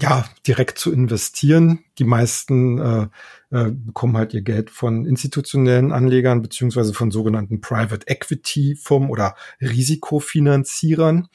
ja 0.00 0.24
direkt 0.46 0.78
zu 0.78 0.92
investieren. 0.92 1.84
Die 1.98 2.04
meisten 2.04 2.78
äh, 2.78 3.08
äh, 3.50 3.70
bekommen 3.70 4.16
halt 4.16 4.34
ihr 4.34 4.42
Geld 4.42 4.70
von 4.70 5.06
institutionellen 5.06 5.92
Anlegern 5.92 6.42
beziehungsweise 6.42 6.94
von 6.94 7.10
sogenannten 7.10 7.60
Private 7.60 8.06
Equity 8.06 8.76
Firmen 8.76 9.10
oder 9.10 9.34
Risikofinanzierern. 9.60 11.28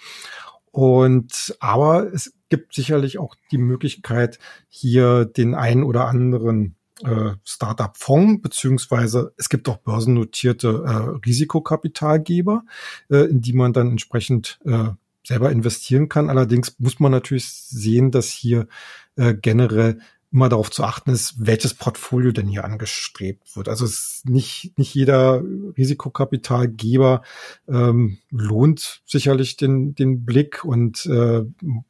Und 0.76 1.56
aber 1.62 2.14
es 2.14 2.34
gibt 2.50 2.74
sicherlich 2.74 3.18
auch 3.18 3.36
die 3.50 3.58
Möglichkeit, 3.58 4.40
hier 4.68 5.24
den 5.24 5.56
einen 5.56 5.84
oder 5.84 6.06
anderen 6.08 6.76
äh, 7.02 7.32
Startup-Fonds, 7.46 8.42
beziehungsweise 8.42 9.34
es 9.38 9.48
gibt 9.48 9.70
auch 9.70 9.78
börsennotierte 9.78 10.84
äh, 10.86 11.26
Risikokapitalgeber, 11.26 12.66
äh, 13.10 13.20
in 13.20 13.40
die 13.40 13.54
man 13.54 13.72
dann 13.72 13.92
entsprechend 13.92 14.60
äh, 14.66 14.90
selber 15.24 15.50
investieren 15.50 16.10
kann. 16.10 16.30
Allerdings 16.30 16.78
muss 16.78 17.00
man 17.00 17.14
natürlich 17.14 17.50
sehen, 17.50 18.12
dass 18.12 18.28
hier 18.28 18.68
äh, 19.16 19.34
generell 19.34 20.00
immer 20.36 20.50
darauf 20.50 20.70
zu 20.70 20.84
achten 20.84 21.12
ist, 21.12 21.36
welches 21.38 21.74
Portfolio 21.74 22.34
denn 22.34 22.48
hier 22.48 22.66
angestrebt 22.66 23.56
wird. 23.56 23.70
Also 23.70 23.86
es 23.86 23.92
ist 23.92 24.30
nicht, 24.30 24.78
nicht 24.78 24.94
jeder 24.94 25.42
Risikokapitalgeber 25.78 27.22
ähm, 27.70 28.18
lohnt 28.32 29.02
sicherlich 29.06 29.56
den, 29.56 29.96
den 29.96 30.26
Blick 30.26 30.66
und 30.66 31.06
äh, 31.06 31.44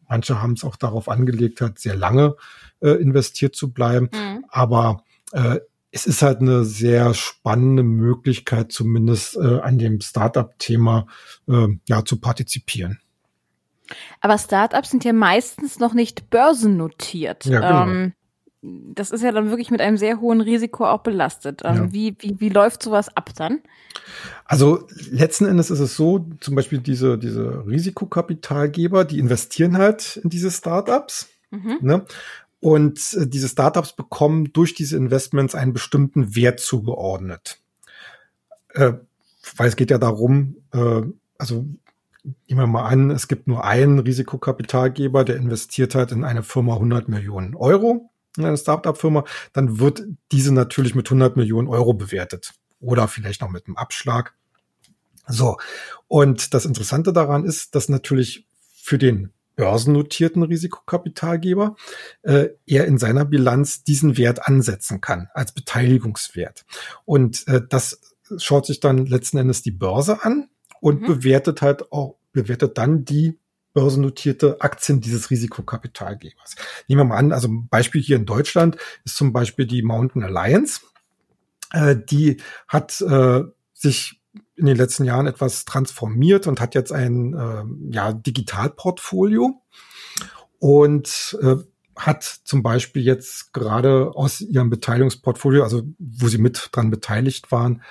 manche 0.08 0.44
haben 0.44 0.54
es 0.54 0.64
auch 0.64 0.76
darauf 0.76 1.10
angelegt, 1.10 1.60
hat 1.60 1.80
sehr 1.80 1.96
lange 1.96 2.36
äh, 2.82 2.92
investiert 2.92 3.56
zu 3.56 3.74
bleiben. 3.74 4.10
Mhm. 4.14 4.46
Aber 4.50 5.04
äh, 5.32 5.60
es 5.90 6.06
ist 6.06 6.22
halt 6.22 6.42
eine 6.42 6.66
sehr 6.66 7.16
spannende 7.16 7.82
Möglichkeit, 7.82 8.72
zumindest 8.72 9.38
äh, 9.38 9.60
an 9.62 9.80
dem 9.80 10.02
Startup-Thema 10.02 11.08
äh, 11.48 11.68
ja 11.90 12.06
zu 12.06 12.22
partizipieren. 12.22 13.00
Aber 14.22 14.38
Startups 14.38 14.92
sind 14.92 15.04
ja 15.04 15.14
meistens 15.14 15.80
noch 15.80 15.96
nicht 15.96 16.30
börsennotiert. 16.30 17.46
Ja, 17.46 17.60
genau. 17.60 17.92
Ähm, 17.92 18.14
das 18.94 19.12
ist 19.12 19.22
ja 19.22 19.32
dann 19.32 19.50
wirklich 19.50 19.72
mit 19.72 19.82
einem 19.82 19.98
sehr 19.98 20.20
hohen 20.20 20.42
Risiko 20.42 20.86
auch 20.86 21.02
belastet. 21.02 21.62
Ähm, 21.64 21.76
ja. 21.76 21.94
wie, 21.94 22.16
wie, 22.20 22.40
wie 22.40 22.50
läuft 22.50 22.82
sowas 22.84 23.16
ab 23.16 23.32
dann? 23.36 23.60
Also 24.46 24.88
letzten 25.10 25.46
Endes 25.46 25.70
ist 25.70 25.80
es 25.80 25.96
so, 25.96 26.26
zum 26.40 26.56
Beispiel 26.56 26.80
diese, 26.80 27.18
diese 27.18 27.66
Risikokapitalgeber, 27.68 29.06
die 29.06 29.20
investieren 29.20 29.78
halt 29.78 30.18
in 30.18 30.30
diese 30.30 30.52
Startups. 30.52 31.30
Mhm. 31.52 31.78
Ne? 31.82 32.06
Und 32.60 33.00
äh, 33.14 33.28
diese 33.28 33.50
Startups 33.50 33.94
bekommen 33.94 34.52
durch 34.54 34.74
diese 34.74 34.98
Investments 34.98 35.56
einen 35.56 35.74
bestimmten 35.74 36.36
Wert 36.36 36.60
zugeordnet. 36.60 37.60
Äh, 38.74 38.94
weil 39.56 39.68
es 39.68 39.76
geht 39.76 39.92
ja 39.92 39.98
darum, 39.98 40.58
äh, 40.74 41.02
also 41.38 41.66
nehmen 42.48 42.62
wir 42.62 42.68
mal 42.68 42.88
an, 42.88 43.12
es 43.12 43.28
gibt 43.28 43.48
nur 43.48 43.64
einen 43.64 44.00
Risikokapitalgeber, 44.00 45.24
der 45.24 45.36
investiert 45.36 45.94
hat 45.94 46.12
in 46.12 46.24
eine 46.24 46.42
Firma 46.42 46.74
100 46.74 47.08
Millionen 47.08 47.56
Euro 47.56 48.10
eine 48.38 48.58
Startup-Firma, 48.58 49.24
dann 49.54 49.80
wird 49.80 50.04
diese 50.32 50.54
natürlich 50.54 50.96
mit 50.96 51.08
100 51.08 51.38
Millionen 51.38 51.68
Euro 51.68 51.94
bewertet 51.94 52.54
oder 52.80 53.08
vielleicht 53.08 53.42
noch 53.42 53.50
mit 53.50 53.68
einem 53.68 53.78
Abschlag. 53.78 54.34
So. 55.28 55.58
Und 56.08 56.54
das 56.54 56.66
Interessante 56.66 57.14
daran 57.14 57.46
ist, 57.46 57.76
dass 57.76 57.90
natürlich 57.90 58.48
für 58.76 58.98
den 58.98 59.32
börsennotierten 59.56 60.44
Risikokapitalgeber 60.44 61.76
äh, 62.24 62.50
er 62.66 62.86
in 62.86 62.98
seiner 62.98 63.26
Bilanz 63.26 63.84
diesen 63.84 64.18
Wert 64.18 64.48
ansetzen 64.48 65.02
kann 65.02 65.30
als 65.34 65.54
Beteiligungswert. 65.54 66.66
Und 67.06 67.48
äh, 67.48 67.62
das 67.68 68.16
schaut 68.38 68.66
sich 68.66 68.80
dann 68.80 69.06
letzten 69.06 69.38
Endes 69.38 69.62
die 69.62 69.72
Börse 69.72 70.24
an 70.24 70.50
und 70.82 71.02
mhm. 71.02 71.08
bewertet 71.08 71.62
halt 71.62 71.92
auch 71.92 72.18
bewertet 72.34 72.78
dann 72.78 73.06
die 73.06 73.40
börsennotierte 73.76 74.62
Aktien 74.62 75.02
dieses 75.02 75.30
Risikokapitalgebers. 75.30 76.56
Nehmen 76.88 77.02
wir 77.02 77.06
mal 77.06 77.18
an, 77.18 77.32
also 77.34 77.50
ein 77.50 77.68
Beispiel 77.68 78.02
hier 78.02 78.16
in 78.16 78.26
Deutschland 78.26 78.78
ist 79.04 79.18
zum 79.18 79.34
Beispiel 79.34 79.68
die 79.68 79.84
Mountain 79.84 80.24
Alliance. 80.24 80.80
Äh, 81.72 81.98
die 81.98 82.38
hat 82.68 83.00
äh, 83.02 83.44
sich 83.74 84.22
in 84.56 84.66
den 84.66 84.78
letzten 84.78 85.04
Jahren 85.04 85.28
etwas 85.28 85.66
transformiert 85.66 86.48
und 86.48 86.62
hat 86.62 86.74
jetzt 86.74 86.94
ein 86.94 87.34
äh, 87.34 87.94
ja, 87.94 88.14
Digitalportfolio 88.14 89.62
und 90.60 91.38
äh, 91.42 91.58
hat 91.98 92.24
zum 92.24 92.64
Beispiel 92.64 93.04
jetzt 93.04 93.54
gerade 93.54 94.12
aus 94.16 94.40
ihrem 94.40 94.70
Beteiligungsportfolio, 94.70 95.64
also 95.64 95.84
wo 96.00 96.30
sie 96.30 96.38
mit 96.38 96.70
dran 96.72 96.92
beteiligt 96.92 97.52
waren, 97.52 97.82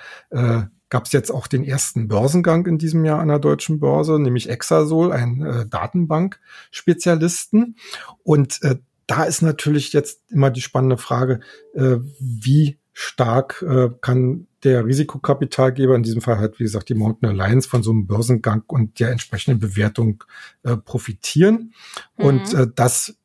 gab 0.94 1.06
es 1.06 1.12
jetzt 1.12 1.32
auch 1.32 1.48
den 1.48 1.64
ersten 1.64 2.06
Börsengang 2.06 2.66
in 2.66 2.78
diesem 2.78 3.04
Jahr 3.04 3.18
an 3.18 3.26
der 3.26 3.40
deutschen 3.40 3.80
Börse, 3.80 4.20
nämlich 4.20 4.48
Exasol, 4.48 5.10
ein 5.10 5.44
äh, 5.44 5.66
Datenbank-Spezialisten. 5.66 7.74
Und 8.22 8.62
äh, 8.62 8.76
da 9.08 9.24
ist 9.24 9.42
natürlich 9.42 9.92
jetzt 9.92 10.22
immer 10.30 10.52
die 10.52 10.60
spannende 10.60 10.96
Frage, 10.96 11.40
äh, 11.74 11.96
wie 12.20 12.78
stark 12.92 13.60
äh, 13.68 13.88
kann 14.02 14.46
der 14.62 14.86
Risikokapitalgeber, 14.86 15.96
in 15.96 16.04
diesem 16.04 16.20
Fall 16.20 16.38
halt, 16.38 16.60
wie 16.60 16.62
gesagt, 16.62 16.90
die 16.90 16.94
Mountain 16.94 17.28
Alliance 17.28 17.68
von 17.68 17.82
so 17.82 17.90
einem 17.90 18.06
Börsengang 18.06 18.62
und 18.68 19.00
der 19.00 19.10
entsprechenden 19.10 19.58
Bewertung 19.58 20.22
äh, 20.62 20.76
profitieren. 20.76 21.74
Mhm. 22.16 22.24
Und 22.24 22.54
äh, 22.54 22.68
das 22.72 23.16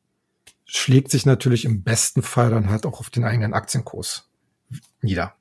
schlägt 0.64 1.12
sich 1.12 1.24
natürlich 1.24 1.64
im 1.64 1.84
besten 1.84 2.22
Fall 2.22 2.50
dann 2.50 2.68
halt 2.68 2.84
auch 2.84 2.98
auf 2.98 3.10
den 3.10 3.22
eigenen 3.22 3.54
Aktienkurs 3.54 4.28
nieder. 5.02 5.34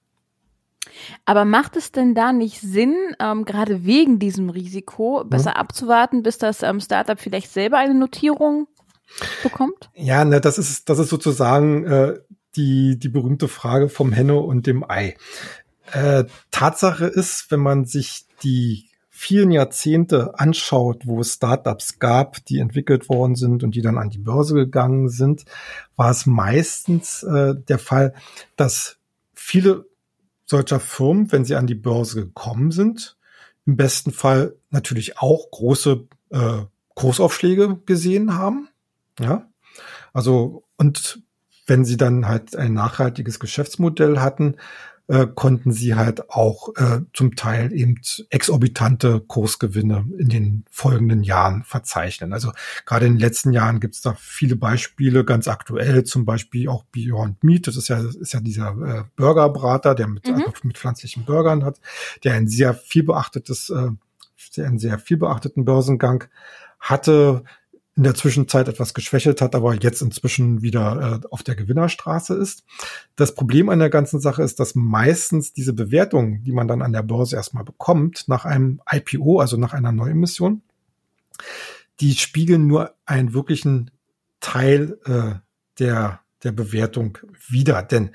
Aber 1.25 1.45
macht 1.45 1.75
es 1.75 1.91
denn 1.91 2.15
da 2.15 2.31
nicht 2.31 2.62
Sinn, 2.62 2.95
ähm, 3.19 3.45
gerade 3.45 3.86
wegen 3.86 4.19
diesem 4.19 4.50
Risiko, 4.50 5.24
besser 5.25 5.51
hm. 5.51 5.57
abzuwarten, 5.57 6.24
bis 6.24 6.38
das 6.38 6.63
ähm, 6.63 6.79
Startup 6.79 7.19
vielleicht 7.19 7.51
selber 7.51 7.77
eine 7.77 7.93
Notierung 7.93 8.67
bekommt? 9.43 9.89
Ja, 9.95 10.25
ne, 10.25 10.41
das 10.41 10.57
ist, 10.57 10.89
das 10.89 11.00
ist 11.00 11.09
sozusagen 11.09 11.86
äh, 11.86 12.19
die, 12.55 12.98
die 12.98 13.09
berühmte 13.09 13.48
Frage 13.48 13.89
vom 13.89 14.12
Henne 14.12 14.39
und 14.39 14.67
dem 14.67 14.89
Ei. 14.89 15.15
Äh, 15.91 16.25
Tatsache 16.51 17.05
ist, 17.05 17.51
wenn 17.51 17.59
man 17.59 17.86
sich 17.86 18.25
die 18.43 18.89
vielen 19.09 19.51
Jahrzehnte 19.51 20.39
anschaut, 20.39 21.05
wo 21.05 21.19
es 21.19 21.33
Startups 21.33 22.00
gab, 22.00 22.45
die 22.45 22.59
entwickelt 22.59 23.09
worden 23.09 23.36
sind 23.36 23.63
und 23.63 23.75
die 23.75 23.81
dann 23.81 23.98
an 23.98 24.09
die 24.09 24.17
Börse 24.17 24.53
gegangen 24.53 25.09
sind, 25.09 25.43
war 25.98 26.12
es 26.12 26.25
meistens 26.25 27.24
äh, 27.24 27.53
der 27.55 27.79
Fall, 27.79 28.13
dass 28.55 28.98
viele 29.33 29.88
solcher 30.50 30.79
Firmen, 30.79 31.32
wenn 31.32 31.46
sie 31.46 31.56
an 31.56 31.68
die 31.68 31.75
Börse 31.75 32.25
gekommen 32.25 32.72
sind, 32.72 33.18
im 33.65 33.77
besten 33.77 34.12
Fall 34.12 34.56
natürlich 34.72 35.20
auch 35.20 35.51
große 35.51 36.08
äh, 36.32 36.62
Kursaufschläge 36.96 37.77
gesehen 37.86 38.36
haben. 38.36 38.68
Ja, 39.20 39.48
also 40.12 40.63
und 40.77 41.22
wenn 41.70 41.86
sie 41.86 41.98
dann 41.98 42.28
halt 42.28 42.56
ein 42.56 42.74
nachhaltiges 42.74 43.40
Geschäftsmodell 43.40 44.20
hatten, 44.20 44.56
äh, 45.10 45.26
konnten 45.26 45.72
sie 45.72 45.96
halt 45.96 46.30
auch 46.30 46.70
äh, 46.76 47.02
zum 47.14 47.36
Teil 47.36 47.74
eben 47.74 48.00
exorbitante 48.30 49.20
Kursgewinne 49.22 50.06
in 50.20 50.30
den 50.30 50.66
folgenden 50.70 51.24
Jahren 51.24 51.64
verzeichnen. 51.64 52.32
Also 52.32 52.52
gerade 52.86 53.08
in 53.08 53.14
den 53.14 53.20
letzten 53.20 53.52
Jahren 53.52 53.80
gibt 53.80 53.96
es 53.96 54.02
da 54.02 54.14
viele 54.20 54.56
Beispiele, 54.56 55.26
ganz 55.26 55.48
aktuell 55.48 56.04
zum 56.04 56.26
Beispiel 56.26 56.70
auch 56.70 56.84
Beyond 56.92 57.44
Meat, 57.44 57.66
das 57.66 57.76
ist 57.76 57.88
ja, 57.88 58.00
ist 58.00 58.34
ja 58.34 58.40
dieser 58.40 58.70
äh, 58.70 59.04
Burgerbrater, 59.16 59.96
der 59.96 60.08
mit, 60.08 60.28
mhm. 60.28 60.36
also 60.36 60.52
mit 60.62 60.78
pflanzlichen 60.78 61.26
Burgern 61.26 61.64
hat, 61.64 61.82
der 62.24 62.36
ein 62.36 62.48
sehr 62.48 62.76
viel 62.76 63.02
beachtetes, 63.04 63.72
äh, 63.72 64.62
einen 64.62 64.78
sehr 64.78 65.00
viel 65.00 65.18
beachteten 65.18 65.66
Börsengang 65.66 66.26
hatte, 66.80 67.44
in 68.00 68.03
der 68.03 68.15
Zwischenzeit 68.15 68.70
etwas 68.70 68.94
geschwächelt 68.94 69.41
hat, 69.41 69.56
aber 69.56 69.74
jetzt 69.74 70.01
inzwischen 70.01 70.62
wieder 70.62 71.22
äh, 71.22 71.27
auf 71.32 71.44
der 71.44 71.56
Gewinnerstraße 71.56 72.34
ist. 72.34 72.63
Das 73.18 73.36
Problem 73.36 73.68
an 73.68 73.79
der 73.79 73.89
ganzen 73.89 74.22
Sache 74.22 74.41
ist, 74.41 74.62
dass 74.62 74.74
meistens 74.74 75.51
diese 75.51 75.74
Bewertungen, 75.74 76.41
die 76.46 76.53
man 76.53 76.70
dann 76.70 76.82
an 76.82 76.94
der 76.94 77.03
Börse 77.03 77.36
erstmal 77.36 77.65
bekommt, 77.65 78.29
nach 78.29 78.46
einem 78.46 78.79
IPO, 78.89 79.41
also 79.41 79.58
nach 79.58 79.74
einer 79.74 79.91
Neuemission, 79.91 80.62
die 82.00 82.13
spiegeln 82.13 82.68
nur 82.68 82.96
einen 83.06 83.34
wirklichen 83.34 83.91
Teil 84.39 84.98
äh, 85.03 85.38
der, 85.79 86.22
der 86.44 86.53
Bewertung 86.53 87.18
wider. 87.50 87.84
Denn 87.84 88.12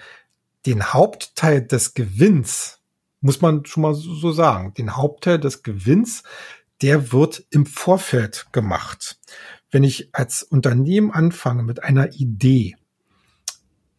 den 0.64 0.94
Hauptteil 0.94 1.60
des 1.60 1.92
Gewinns, 1.92 2.80
muss 3.20 3.42
man 3.42 3.66
schon 3.66 3.82
mal 3.82 3.92
so 3.92 4.32
sagen, 4.32 4.72
den 4.72 4.96
Hauptteil 4.96 5.38
des 5.38 5.62
Gewinns, 5.62 6.22
der 6.80 7.12
wird 7.12 7.44
im 7.50 7.66
Vorfeld 7.66 8.46
gemacht 8.52 9.18
wenn 9.74 9.82
ich 9.82 10.08
als 10.12 10.44
Unternehmen 10.44 11.10
anfange 11.10 11.64
mit 11.64 11.82
einer 11.82 12.12
Idee, 12.12 12.76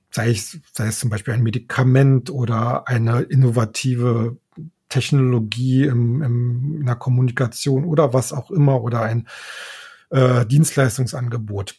sei 0.10 0.29
es, 0.29 0.58
sei 0.72 0.88
es 0.88 1.00
zum 1.00 1.10
Beispiel 1.10 1.34
ein 1.34 1.44
Medikament 1.44 2.29
oder 2.29 2.88
eine 2.88 3.24
innovative 3.24 4.38
Technologie 4.88 5.84
im, 5.84 6.22
im, 6.22 6.77
in 6.79 6.86
der 6.86 6.96
Kommunikation 6.96 7.84
oder 7.84 8.13
was 8.13 8.32
auch 8.32 8.51
immer 8.51 8.84
oder 8.84 9.01
ein 9.01 9.27
äh, 10.12 10.46
Dienstleistungsangebot, 10.46 11.75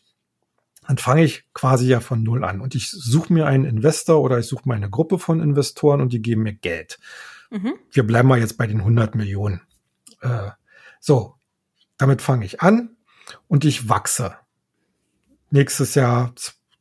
dann 0.87 0.99
fange 0.99 1.25
ich 1.25 1.47
quasi 1.55 1.87
ja 1.87 2.01
von 2.01 2.23
Null 2.23 2.45
an 2.45 2.61
und 2.61 2.75
ich 2.75 2.91
suche 2.91 3.33
mir 3.33 3.47
einen 3.47 3.65
Investor 3.65 4.21
oder 4.21 4.39
ich 4.39 4.47
suche 4.47 4.69
mir 4.69 4.75
eine 4.75 4.91
Gruppe 4.91 5.19
von 5.19 5.41
Investoren 5.41 6.03
und 6.03 6.13
die 6.13 6.21
geben 6.21 6.43
mir 6.43 6.53
Geld. 6.53 6.99
Mhm. 7.49 7.77
Wir 7.91 8.07
bleiben 8.07 8.29
mal 8.29 8.41
jetzt 8.41 8.59
bei 8.59 8.67
den 8.67 8.81
100 8.81 9.15
Millionen. 9.15 9.63
Äh, 10.21 10.51
so, 11.01 11.37
damit 11.97 12.21
fange 12.21 12.45
ich 12.45 12.61
an 12.61 12.96
und 13.49 13.65
ich 13.65 13.89
wachse. 13.89 14.35
Nächstes 15.51 15.95
Jahr, 15.95 16.35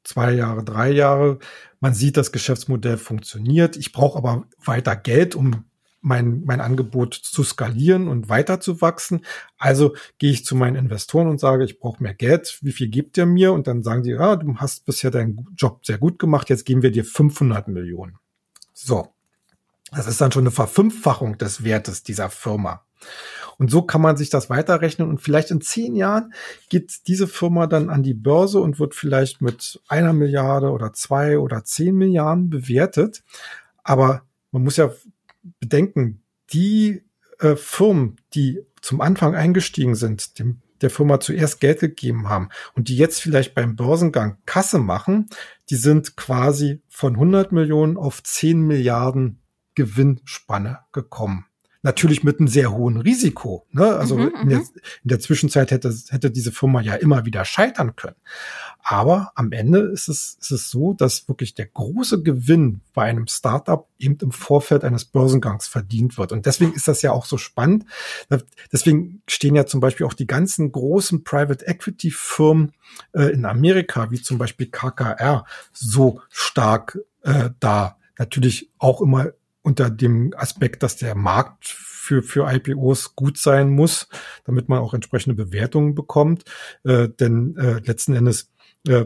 zwei 0.04 0.34
Jahre, 0.34 0.64
drei 0.64 0.92
Jahre. 0.92 1.40
Man 1.80 1.94
sieht, 1.94 2.18
das 2.18 2.32
Geschäftsmodell 2.32 2.98
funktioniert. 2.98 3.78
Ich 3.78 3.92
brauche 3.92 4.18
aber 4.18 4.46
weiter 4.64 4.96
Geld, 4.96 5.36
um 5.36 5.66
mein, 6.06 6.44
mein 6.46 6.62
Angebot 6.62 7.16
zu 7.16 7.44
skalieren 7.44 8.08
und 8.08 8.30
weiter 8.30 8.60
zu 8.60 8.80
wachsen. 8.80 9.26
Also 9.58 9.96
gehe 10.20 10.32
ich 10.32 10.46
zu 10.46 10.56
meinen 10.56 10.76
Investoren 10.76 11.28
und 11.28 11.40
sage, 11.40 11.66
ich 11.66 11.80
brauche 11.80 12.02
mehr 12.02 12.14
Geld. 12.14 12.60
Wie 12.62 12.72
viel 12.72 12.90
gebt 12.90 13.18
ihr 13.18 13.26
mir? 13.26 13.54
Und 13.54 13.66
dann 13.66 13.82
sagen 13.82 14.04
die, 14.04 14.12
ja, 14.12 14.36
du 14.36 14.56
hast 14.58 14.86
bisher 14.86 15.10
deinen 15.10 15.48
Job 15.58 15.84
sehr 15.86 15.98
gut 15.98 16.20
gemacht. 16.20 16.50
Jetzt 16.50 16.66
geben 16.66 16.84
wir 16.84 16.92
dir 16.92 17.04
500 17.04 17.68
Millionen. 17.68 18.18
So. 18.74 19.14
Das 19.92 20.08
ist 20.08 20.22
dann 20.22 20.32
schon 20.32 20.44
eine 20.44 20.52
Verfünffachung 20.52 21.38
des 21.38 21.64
Wertes 21.64 22.04
dieser 22.04 22.30
Firma. 22.30 22.86
Und 23.58 23.72
so 23.72 23.82
kann 23.82 24.02
man 24.02 24.18
sich 24.18 24.30
das 24.30 24.50
weiterrechnen 24.50 25.10
und 25.10 25.22
vielleicht 25.22 25.52
in 25.52 25.62
zehn 25.62 25.96
Jahren 25.96 26.34
geht 26.70 27.08
diese 27.08 27.28
Firma 27.28 27.68
dann 27.68 27.90
an 27.90 28.04
die 28.04 28.14
Börse 28.14 28.60
und 28.60 28.80
wird 28.80 28.96
vielleicht 28.96 29.42
mit 29.42 29.80
einer 29.88 30.14
Milliarde 30.14 30.72
oder 30.72 30.94
zwei 30.94 31.40
oder 31.40 31.64
zehn 31.64 31.96
Milliarden 31.96 32.50
bewertet. 32.50 33.24
Aber 33.84 34.24
man 34.52 34.64
muss 34.64 34.78
ja 34.78 34.92
bedenken, 35.60 36.22
die 36.52 37.04
äh, 37.40 37.56
Firmen, 37.56 38.18
die 38.34 38.62
zum 38.82 39.02
Anfang 39.02 39.36
eingestiegen 39.36 39.96
sind, 39.96 40.40
dem, 40.40 40.62
der 40.82 40.90
Firma 40.90 41.20
zuerst 41.20 41.60
Geld 41.60 41.80
gegeben 41.80 42.30
haben 42.30 42.50
und 42.76 42.90
die 42.90 42.98
jetzt 42.98 43.22
vielleicht 43.22 43.56
beim 43.56 43.76
Börsengang 43.76 44.38
Kasse 44.46 44.80
machen, 44.80 45.30
die 45.70 45.76
sind 45.76 46.18
quasi 46.18 46.82
von 46.90 47.14
100 47.14 47.52
Millionen 47.52 47.98
auf 47.98 48.22
10 48.22 48.60
Milliarden 48.62 49.42
Gewinnspanne 49.76 50.80
gekommen. 50.92 51.46
Natürlich 51.86 52.24
mit 52.24 52.40
einem 52.40 52.48
sehr 52.48 52.72
hohen 52.72 52.98
Risiko. 52.98 53.68
Ne? 53.72 53.86
Also 53.86 54.18
mhm, 54.18 54.34
in, 54.42 54.50
der, 54.50 54.58
mhm. 54.58 54.70
in, 55.04 55.08
der, 55.08 55.20
Zwischenzeit 55.20 55.70
hätte, 55.70 55.94
hätte 56.10 56.32
diese 56.32 56.52
Firma 56.52 56.82
ja 56.82 56.96
immer 56.96 57.28
wieder 57.28 57.46
scheitern 57.46 57.96
können. 57.96 58.16
Aber 58.82 59.32
am 59.36 59.52
Ende 59.52 59.82
ist 59.82 60.08
es, 60.08 60.36
ist 60.42 60.50
es 60.50 60.72
so, 60.72 60.94
dass 60.94 61.28
wirklich 61.28 61.54
der 61.54 61.68
große 61.68 62.24
Gewinn 62.24 62.82
bei 62.96 63.04
einem 63.04 63.28
Startup 63.28 63.88
eben 64.00 64.18
im 64.20 64.32
Vorfeld 64.32 64.84
eines 64.84 65.06
Börsengangs 65.06 65.68
verdient 65.68 66.18
wird. 66.18 66.32
Und 66.32 66.48
deswegen 66.48 66.74
ist 66.74 66.88
das 66.88 67.04
ja 67.04 67.12
auch 67.12 67.26
so 67.26 67.38
spannend. 67.38 67.86
Deswegen 68.72 69.22
stehen 69.28 69.54
ja 69.54 69.68
zum 69.68 69.80
Beispiel 69.80 70.08
auch 70.08 70.14
die 70.14 70.26
ganzen 70.26 70.72
großen 70.72 71.24
Private 71.24 71.68
Equity 71.68 72.10
Firmen 72.10 72.72
äh, 73.14 73.32
in 73.32 73.46
Amerika, 73.46 74.10
wie 74.10 74.20
zum 74.20 74.40
Beispiel 74.40 74.72
KKR, 74.72 75.46
so 75.72 76.20
stark 76.32 76.98
äh, 77.22 77.52
da. 77.60 77.98
Natürlich 78.18 78.72
auch 78.80 79.02
immer 79.02 79.34
unter 79.66 79.90
dem 79.90 80.34
Aspekt, 80.38 80.84
dass 80.84 80.96
der 80.96 81.16
Markt 81.16 81.68
für, 81.68 82.22
für 82.22 82.52
IPOs 82.52 83.16
gut 83.16 83.38
sein 83.38 83.70
muss, 83.70 84.08
damit 84.46 84.70
man 84.70 84.80
auch 84.80 84.94
entsprechende 84.94 85.36
Bewertungen 85.36 85.96
bekommt. 85.96 86.44
Äh, 86.84 87.10
denn 87.10 87.58
äh, 87.58 87.80
letzten 87.80 88.14
Endes 88.14 88.52
äh, 88.88 89.06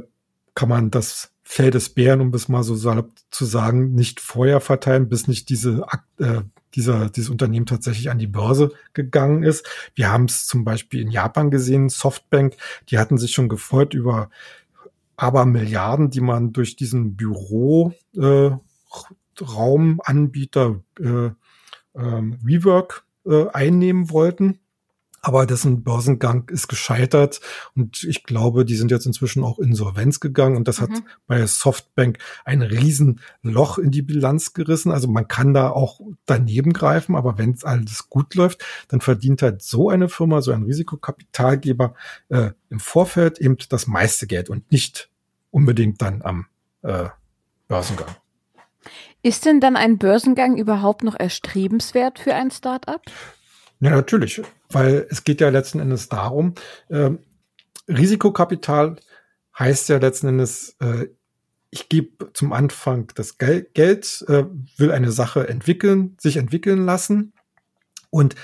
kann 0.55 0.69
man 0.69 0.91
das 0.91 1.31
Fell 1.43 1.71
des 1.71 1.89
Bären, 1.89 2.21
um 2.21 2.33
es 2.33 2.49
mal 2.49 2.61
so 2.63 2.75
salopp 2.75 3.11
zu 3.31 3.45
sagen, 3.45 3.95
nicht 3.95 4.19
vorher 4.19 4.59
verteilen, 4.59 5.09
bis 5.09 5.27
nicht 5.27 5.49
diese 5.49 5.85
äh, 6.19 6.41
dieser, 6.75 7.09
dieses 7.09 7.31
Unternehmen 7.31 7.65
tatsächlich 7.65 8.11
an 8.11 8.19
die 8.19 8.27
Börse 8.27 8.71
gegangen 8.93 9.41
ist. 9.41 9.67
Wir 9.95 10.11
haben 10.11 10.25
es 10.25 10.45
zum 10.45 10.63
Beispiel 10.63 11.01
in 11.01 11.09
Japan 11.09 11.49
gesehen, 11.49 11.89
Softbank, 11.89 12.57
die 12.89 12.99
hatten 12.99 13.17
sich 13.17 13.31
schon 13.31 13.49
gefreut 13.49 13.95
über 13.95 14.29
aber 15.15 15.45
Milliarden, 15.45 16.11
die 16.11 16.21
man 16.21 16.53
durch 16.53 16.75
diesen 16.75 17.17
Büro 17.17 17.93
äh, 18.15 18.51
Raumanbieter 19.41 20.81
äh, 20.99 21.29
ähm, 21.95 22.37
WeWork 22.41 23.05
äh, 23.25 23.47
einnehmen 23.49 24.09
wollten. 24.09 24.59
Aber 25.21 25.45
dessen 25.45 25.83
Börsengang 25.83 26.47
ist 26.47 26.69
gescheitert 26.69 27.41
und 27.75 28.03
ich 28.05 28.23
glaube, 28.23 28.63
die 28.63 28.77
sind 28.77 28.89
jetzt 28.89 29.05
inzwischen 29.05 29.43
auch 29.43 29.59
insolvenz 29.59 30.21
gegangen 30.21 30.55
und 30.55 30.67
das 30.69 30.79
mhm. 30.79 30.83
hat 30.83 31.03
bei 31.27 31.45
Softbank 31.45 32.19
ein 32.45 32.61
Riesenloch 32.61 33.79
in 33.79 33.91
die 33.91 34.01
Bilanz 34.01 34.53
gerissen. 34.53 34.91
Also 34.93 35.09
man 35.09 35.27
kann 35.27 35.53
da 35.53 35.71
auch 35.71 35.99
daneben 36.25 36.71
greifen, 36.71 37.17
aber 37.17 37.37
wenn 37.37 37.51
es 37.51 37.65
alles 37.65 38.09
gut 38.09 38.33
läuft, 38.35 38.63
dann 38.87 39.01
verdient 39.01 39.41
halt 39.41 39.61
so 39.61 39.89
eine 39.89 40.07
Firma, 40.07 40.41
so 40.41 40.53
ein 40.53 40.63
Risikokapitalgeber 40.63 41.95
äh, 42.29 42.51
im 42.69 42.79
Vorfeld 42.79 43.39
eben 43.39 43.57
das 43.67 43.87
meiste 43.87 44.25
Geld 44.25 44.49
und 44.49 44.71
nicht 44.71 45.09
unbedingt 45.51 46.01
dann 46.01 46.21
am 46.21 46.45
äh, 46.81 47.09
Börsengang. 47.67 48.15
Ist 49.21 49.45
denn 49.45 49.59
dann 49.59 49.75
ein 49.75 49.97
Börsengang 49.97 50.57
überhaupt 50.57 51.03
noch 51.03 51.19
erstrebenswert 51.19 52.19
für 52.19 52.33
ein 52.33 52.51
Startup? 52.51 53.01
Ja, 53.81 53.91
natürlich, 53.91 54.41
weil 54.69 55.07
es 55.09 55.23
geht 55.23 55.41
ja 55.41 55.49
letzten 55.49 55.79
Endes 55.79 56.09
darum, 56.09 56.55
äh, 56.89 57.11
Risikokapital 57.87 58.97
heißt 59.57 59.89
ja 59.89 59.97
letzten 59.97 60.27
Endes, 60.27 60.75
äh, 60.79 61.07
ich 61.71 61.89
gebe 61.89 62.31
zum 62.33 62.53
Anfang 62.53 63.11
das 63.15 63.37
Gel 63.37 63.67
Geld, 63.73 64.25
äh, 64.27 64.45
will 64.77 64.91
eine 64.91 65.11
Sache 65.11 65.47
entwickeln, 65.47 66.15
sich 66.19 66.37
entwickeln 66.37 66.85
lassen 66.85 67.33
und 68.09 68.35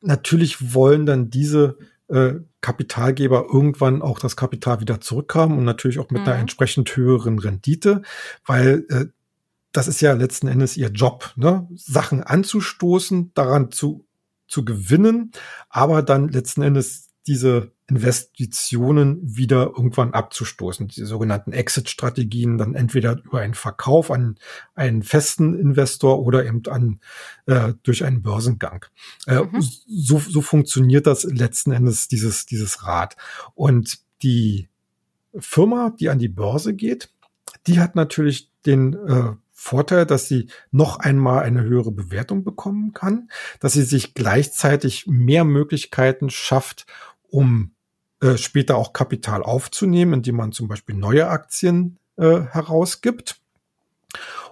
natürlich 0.00 0.74
wollen 0.74 1.06
dann 1.06 1.30
diese 1.30 1.78
äh, 2.08 2.34
Kapitalgeber 2.60 3.46
irgendwann 3.52 4.02
auch 4.02 4.18
das 4.18 4.36
Kapital 4.36 4.80
wieder 4.80 5.00
zurückkamen 5.00 5.58
und 5.58 5.64
natürlich 5.64 5.98
auch 5.98 6.10
mit 6.10 6.22
mhm. 6.22 6.28
einer 6.28 6.38
entsprechend 6.38 6.96
höheren 6.96 7.38
Rendite, 7.38 8.02
weil 8.46 8.86
äh, 8.88 9.06
das 9.78 9.86
ist 9.86 10.00
ja 10.00 10.12
letzten 10.12 10.48
Endes 10.48 10.76
ihr 10.76 10.88
Job, 10.88 11.32
ne? 11.36 11.68
Sachen 11.76 12.24
anzustoßen, 12.24 13.30
daran 13.34 13.70
zu, 13.70 14.04
zu 14.48 14.64
gewinnen, 14.64 15.30
aber 15.68 16.02
dann 16.02 16.26
letzten 16.30 16.62
Endes 16.62 17.10
diese 17.28 17.70
Investitionen 17.86 19.20
wieder 19.22 19.66
irgendwann 19.66 20.14
abzustoßen. 20.14 20.88
Die 20.88 21.04
sogenannten 21.04 21.52
Exit-Strategien 21.52 22.58
dann 22.58 22.74
entweder 22.74 23.22
über 23.22 23.38
einen 23.38 23.54
Verkauf 23.54 24.10
an 24.10 24.40
einen 24.74 25.04
festen 25.04 25.54
Investor 25.54 26.18
oder 26.18 26.44
eben 26.44 26.62
an 26.68 26.98
äh, 27.46 27.74
durch 27.84 28.04
einen 28.04 28.22
Börsengang. 28.22 28.84
Äh, 29.28 29.44
mhm. 29.44 29.62
so, 29.62 30.18
so 30.18 30.40
funktioniert 30.40 31.06
das 31.06 31.22
letzten 31.22 31.70
Endes 31.70 32.08
dieses 32.08 32.46
dieses 32.46 32.84
Rad. 32.84 33.16
Und 33.54 34.00
die 34.24 34.68
Firma, 35.38 35.94
die 36.00 36.08
an 36.08 36.18
die 36.18 36.26
Börse 36.26 36.74
geht, 36.74 37.12
die 37.68 37.78
hat 37.78 37.94
natürlich 37.94 38.50
den 38.66 38.94
äh, 38.94 39.34
Vorteil, 39.60 40.06
dass 40.06 40.28
sie 40.28 40.48
noch 40.70 41.00
einmal 41.00 41.42
eine 41.42 41.64
höhere 41.64 41.90
Bewertung 41.90 42.44
bekommen 42.44 42.92
kann, 42.92 43.28
dass 43.58 43.72
sie 43.72 43.82
sich 43.82 44.14
gleichzeitig 44.14 45.08
mehr 45.08 45.42
Möglichkeiten 45.42 46.30
schafft, 46.30 46.86
um 47.28 47.72
äh, 48.20 48.36
später 48.36 48.76
auch 48.76 48.92
Kapital 48.92 49.42
aufzunehmen, 49.42 50.12
indem 50.12 50.36
man 50.36 50.52
zum 50.52 50.68
Beispiel 50.68 50.94
neue 50.94 51.26
Aktien 51.26 51.98
äh, 52.16 52.42
herausgibt. 52.42 53.40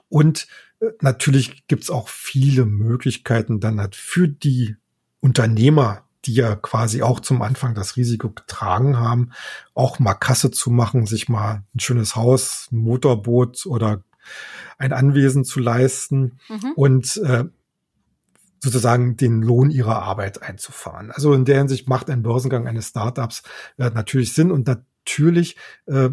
Und 0.09 0.49
äh, 0.81 0.87
natürlich 1.01 1.69
gibt's 1.69 1.89
auch 1.89 2.09
viele 2.09 2.67
Möglichkeiten 2.67 3.61
dann 3.61 3.81
halt 3.81 3.95
für 3.95 4.27
die 4.27 4.75
Unternehmer, 5.21 6.03
die 6.25 6.35
ja 6.35 6.57
quasi 6.57 7.03
auch 7.03 7.21
zum 7.21 7.43
Anfang 7.43 7.77
das 7.77 7.95
Risiko 7.95 8.31
getragen 8.31 8.99
haben, 8.99 9.31
auch 9.73 10.01
mal 10.01 10.15
Kasse 10.15 10.51
zu 10.51 10.73
machen, 10.73 11.07
sich 11.07 11.29
mal 11.29 11.63
ein 11.77 11.79
schönes 11.79 12.17
Haus, 12.17 12.67
ein 12.73 12.79
Motorboot 12.79 13.67
oder 13.67 14.03
ein 14.79 14.93
Anwesen 14.93 15.45
zu 15.45 15.61
leisten. 15.61 16.39
Mhm. 16.49 16.73
Und 16.75 17.17
äh, 17.19 17.45
sozusagen 18.63 19.17
den 19.17 19.43
Lohn 19.43 19.71
ihrer 19.71 20.03
Arbeit 20.03 20.43
einzufahren. 20.43 21.11
Also 21.11 21.33
in 21.35 21.45
der 21.45 21.59
Hinsicht 21.59 21.89
macht 21.89 22.11
ein 22.11 22.23
Börsengang 22.23 22.67
eines 22.67 22.89
Startups 22.89 23.43
äh, 23.79 23.91
natürlich 23.91 24.33
Sinn 24.33 24.51
und 24.51 24.67
natürlich 24.67 25.57
äh, 25.87 26.11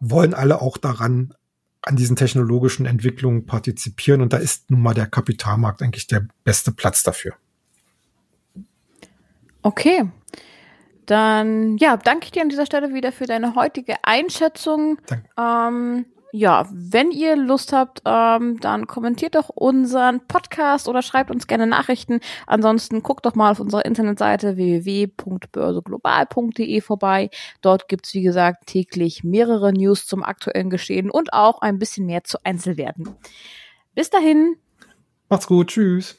wollen 0.00 0.34
alle 0.34 0.60
auch 0.62 0.76
daran 0.76 1.34
an 1.82 1.96
diesen 1.96 2.16
technologischen 2.16 2.86
Entwicklungen 2.86 3.44
partizipieren 3.44 4.22
und 4.22 4.32
da 4.32 4.38
ist 4.38 4.70
nun 4.70 4.80
mal 4.80 4.94
der 4.94 5.06
Kapitalmarkt 5.06 5.82
eigentlich 5.82 6.06
der 6.06 6.26
beste 6.42 6.72
Platz 6.72 7.02
dafür. 7.02 7.34
Okay. 9.62 10.10
Dann 11.04 11.76
ja, 11.76 11.98
danke 11.98 12.24
ich 12.24 12.32
dir 12.32 12.40
an 12.40 12.48
dieser 12.48 12.64
Stelle 12.64 12.94
wieder 12.94 13.12
für 13.12 13.26
deine 13.26 13.54
heutige 13.54 13.96
Einschätzung. 14.02 14.98
Danke. 15.06 15.28
Ähm, 15.38 16.06
ja, 16.36 16.68
wenn 16.72 17.12
ihr 17.12 17.36
Lust 17.36 17.72
habt, 17.72 18.02
ähm, 18.04 18.58
dann 18.58 18.88
kommentiert 18.88 19.36
doch 19.36 19.50
unseren 19.50 20.26
Podcast 20.26 20.88
oder 20.88 21.00
schreibt 21.00 21.30
uns 21.30 21.46
gerne 21.46 21.68
Nachrichten. 21.68 22.18
Ansonsten 22.48 23.04
guckt 23.04 23.24
doch 23.24 23.36
mal 23.36 23.52
auf 23.52 23.60
unserer 23.60 23.84
Internetseite 23.84 24.56
www.börseglobal.de 24.56 26.80
vorbei. 26.80 27.30
Dort 27.60 27.86
gibt's 27.86 28.12
wie 28.14 28.22
gesagt, 28.22 28.66
täglich 28.66 29.22
mehrere 29.22 29.72
News 29.72 30.08
zum 30.08 30.24
aktuellen 30.24 30.70
Geschehen 30.70 31.08
und 31.08 31.32
auch 31.32 31.60
ein 31.60 31.78
bisschen 31.78 32.06
mehr 32.06 32.24
zu 32.24 32.38
Einzelwerten. 32.42 33.14
Bis 33.94 34.10
dahin. 34.10 34.56
Macht's 35.28 35.46
gut. 35.46 35.68
Tschüss. 35.68 36.16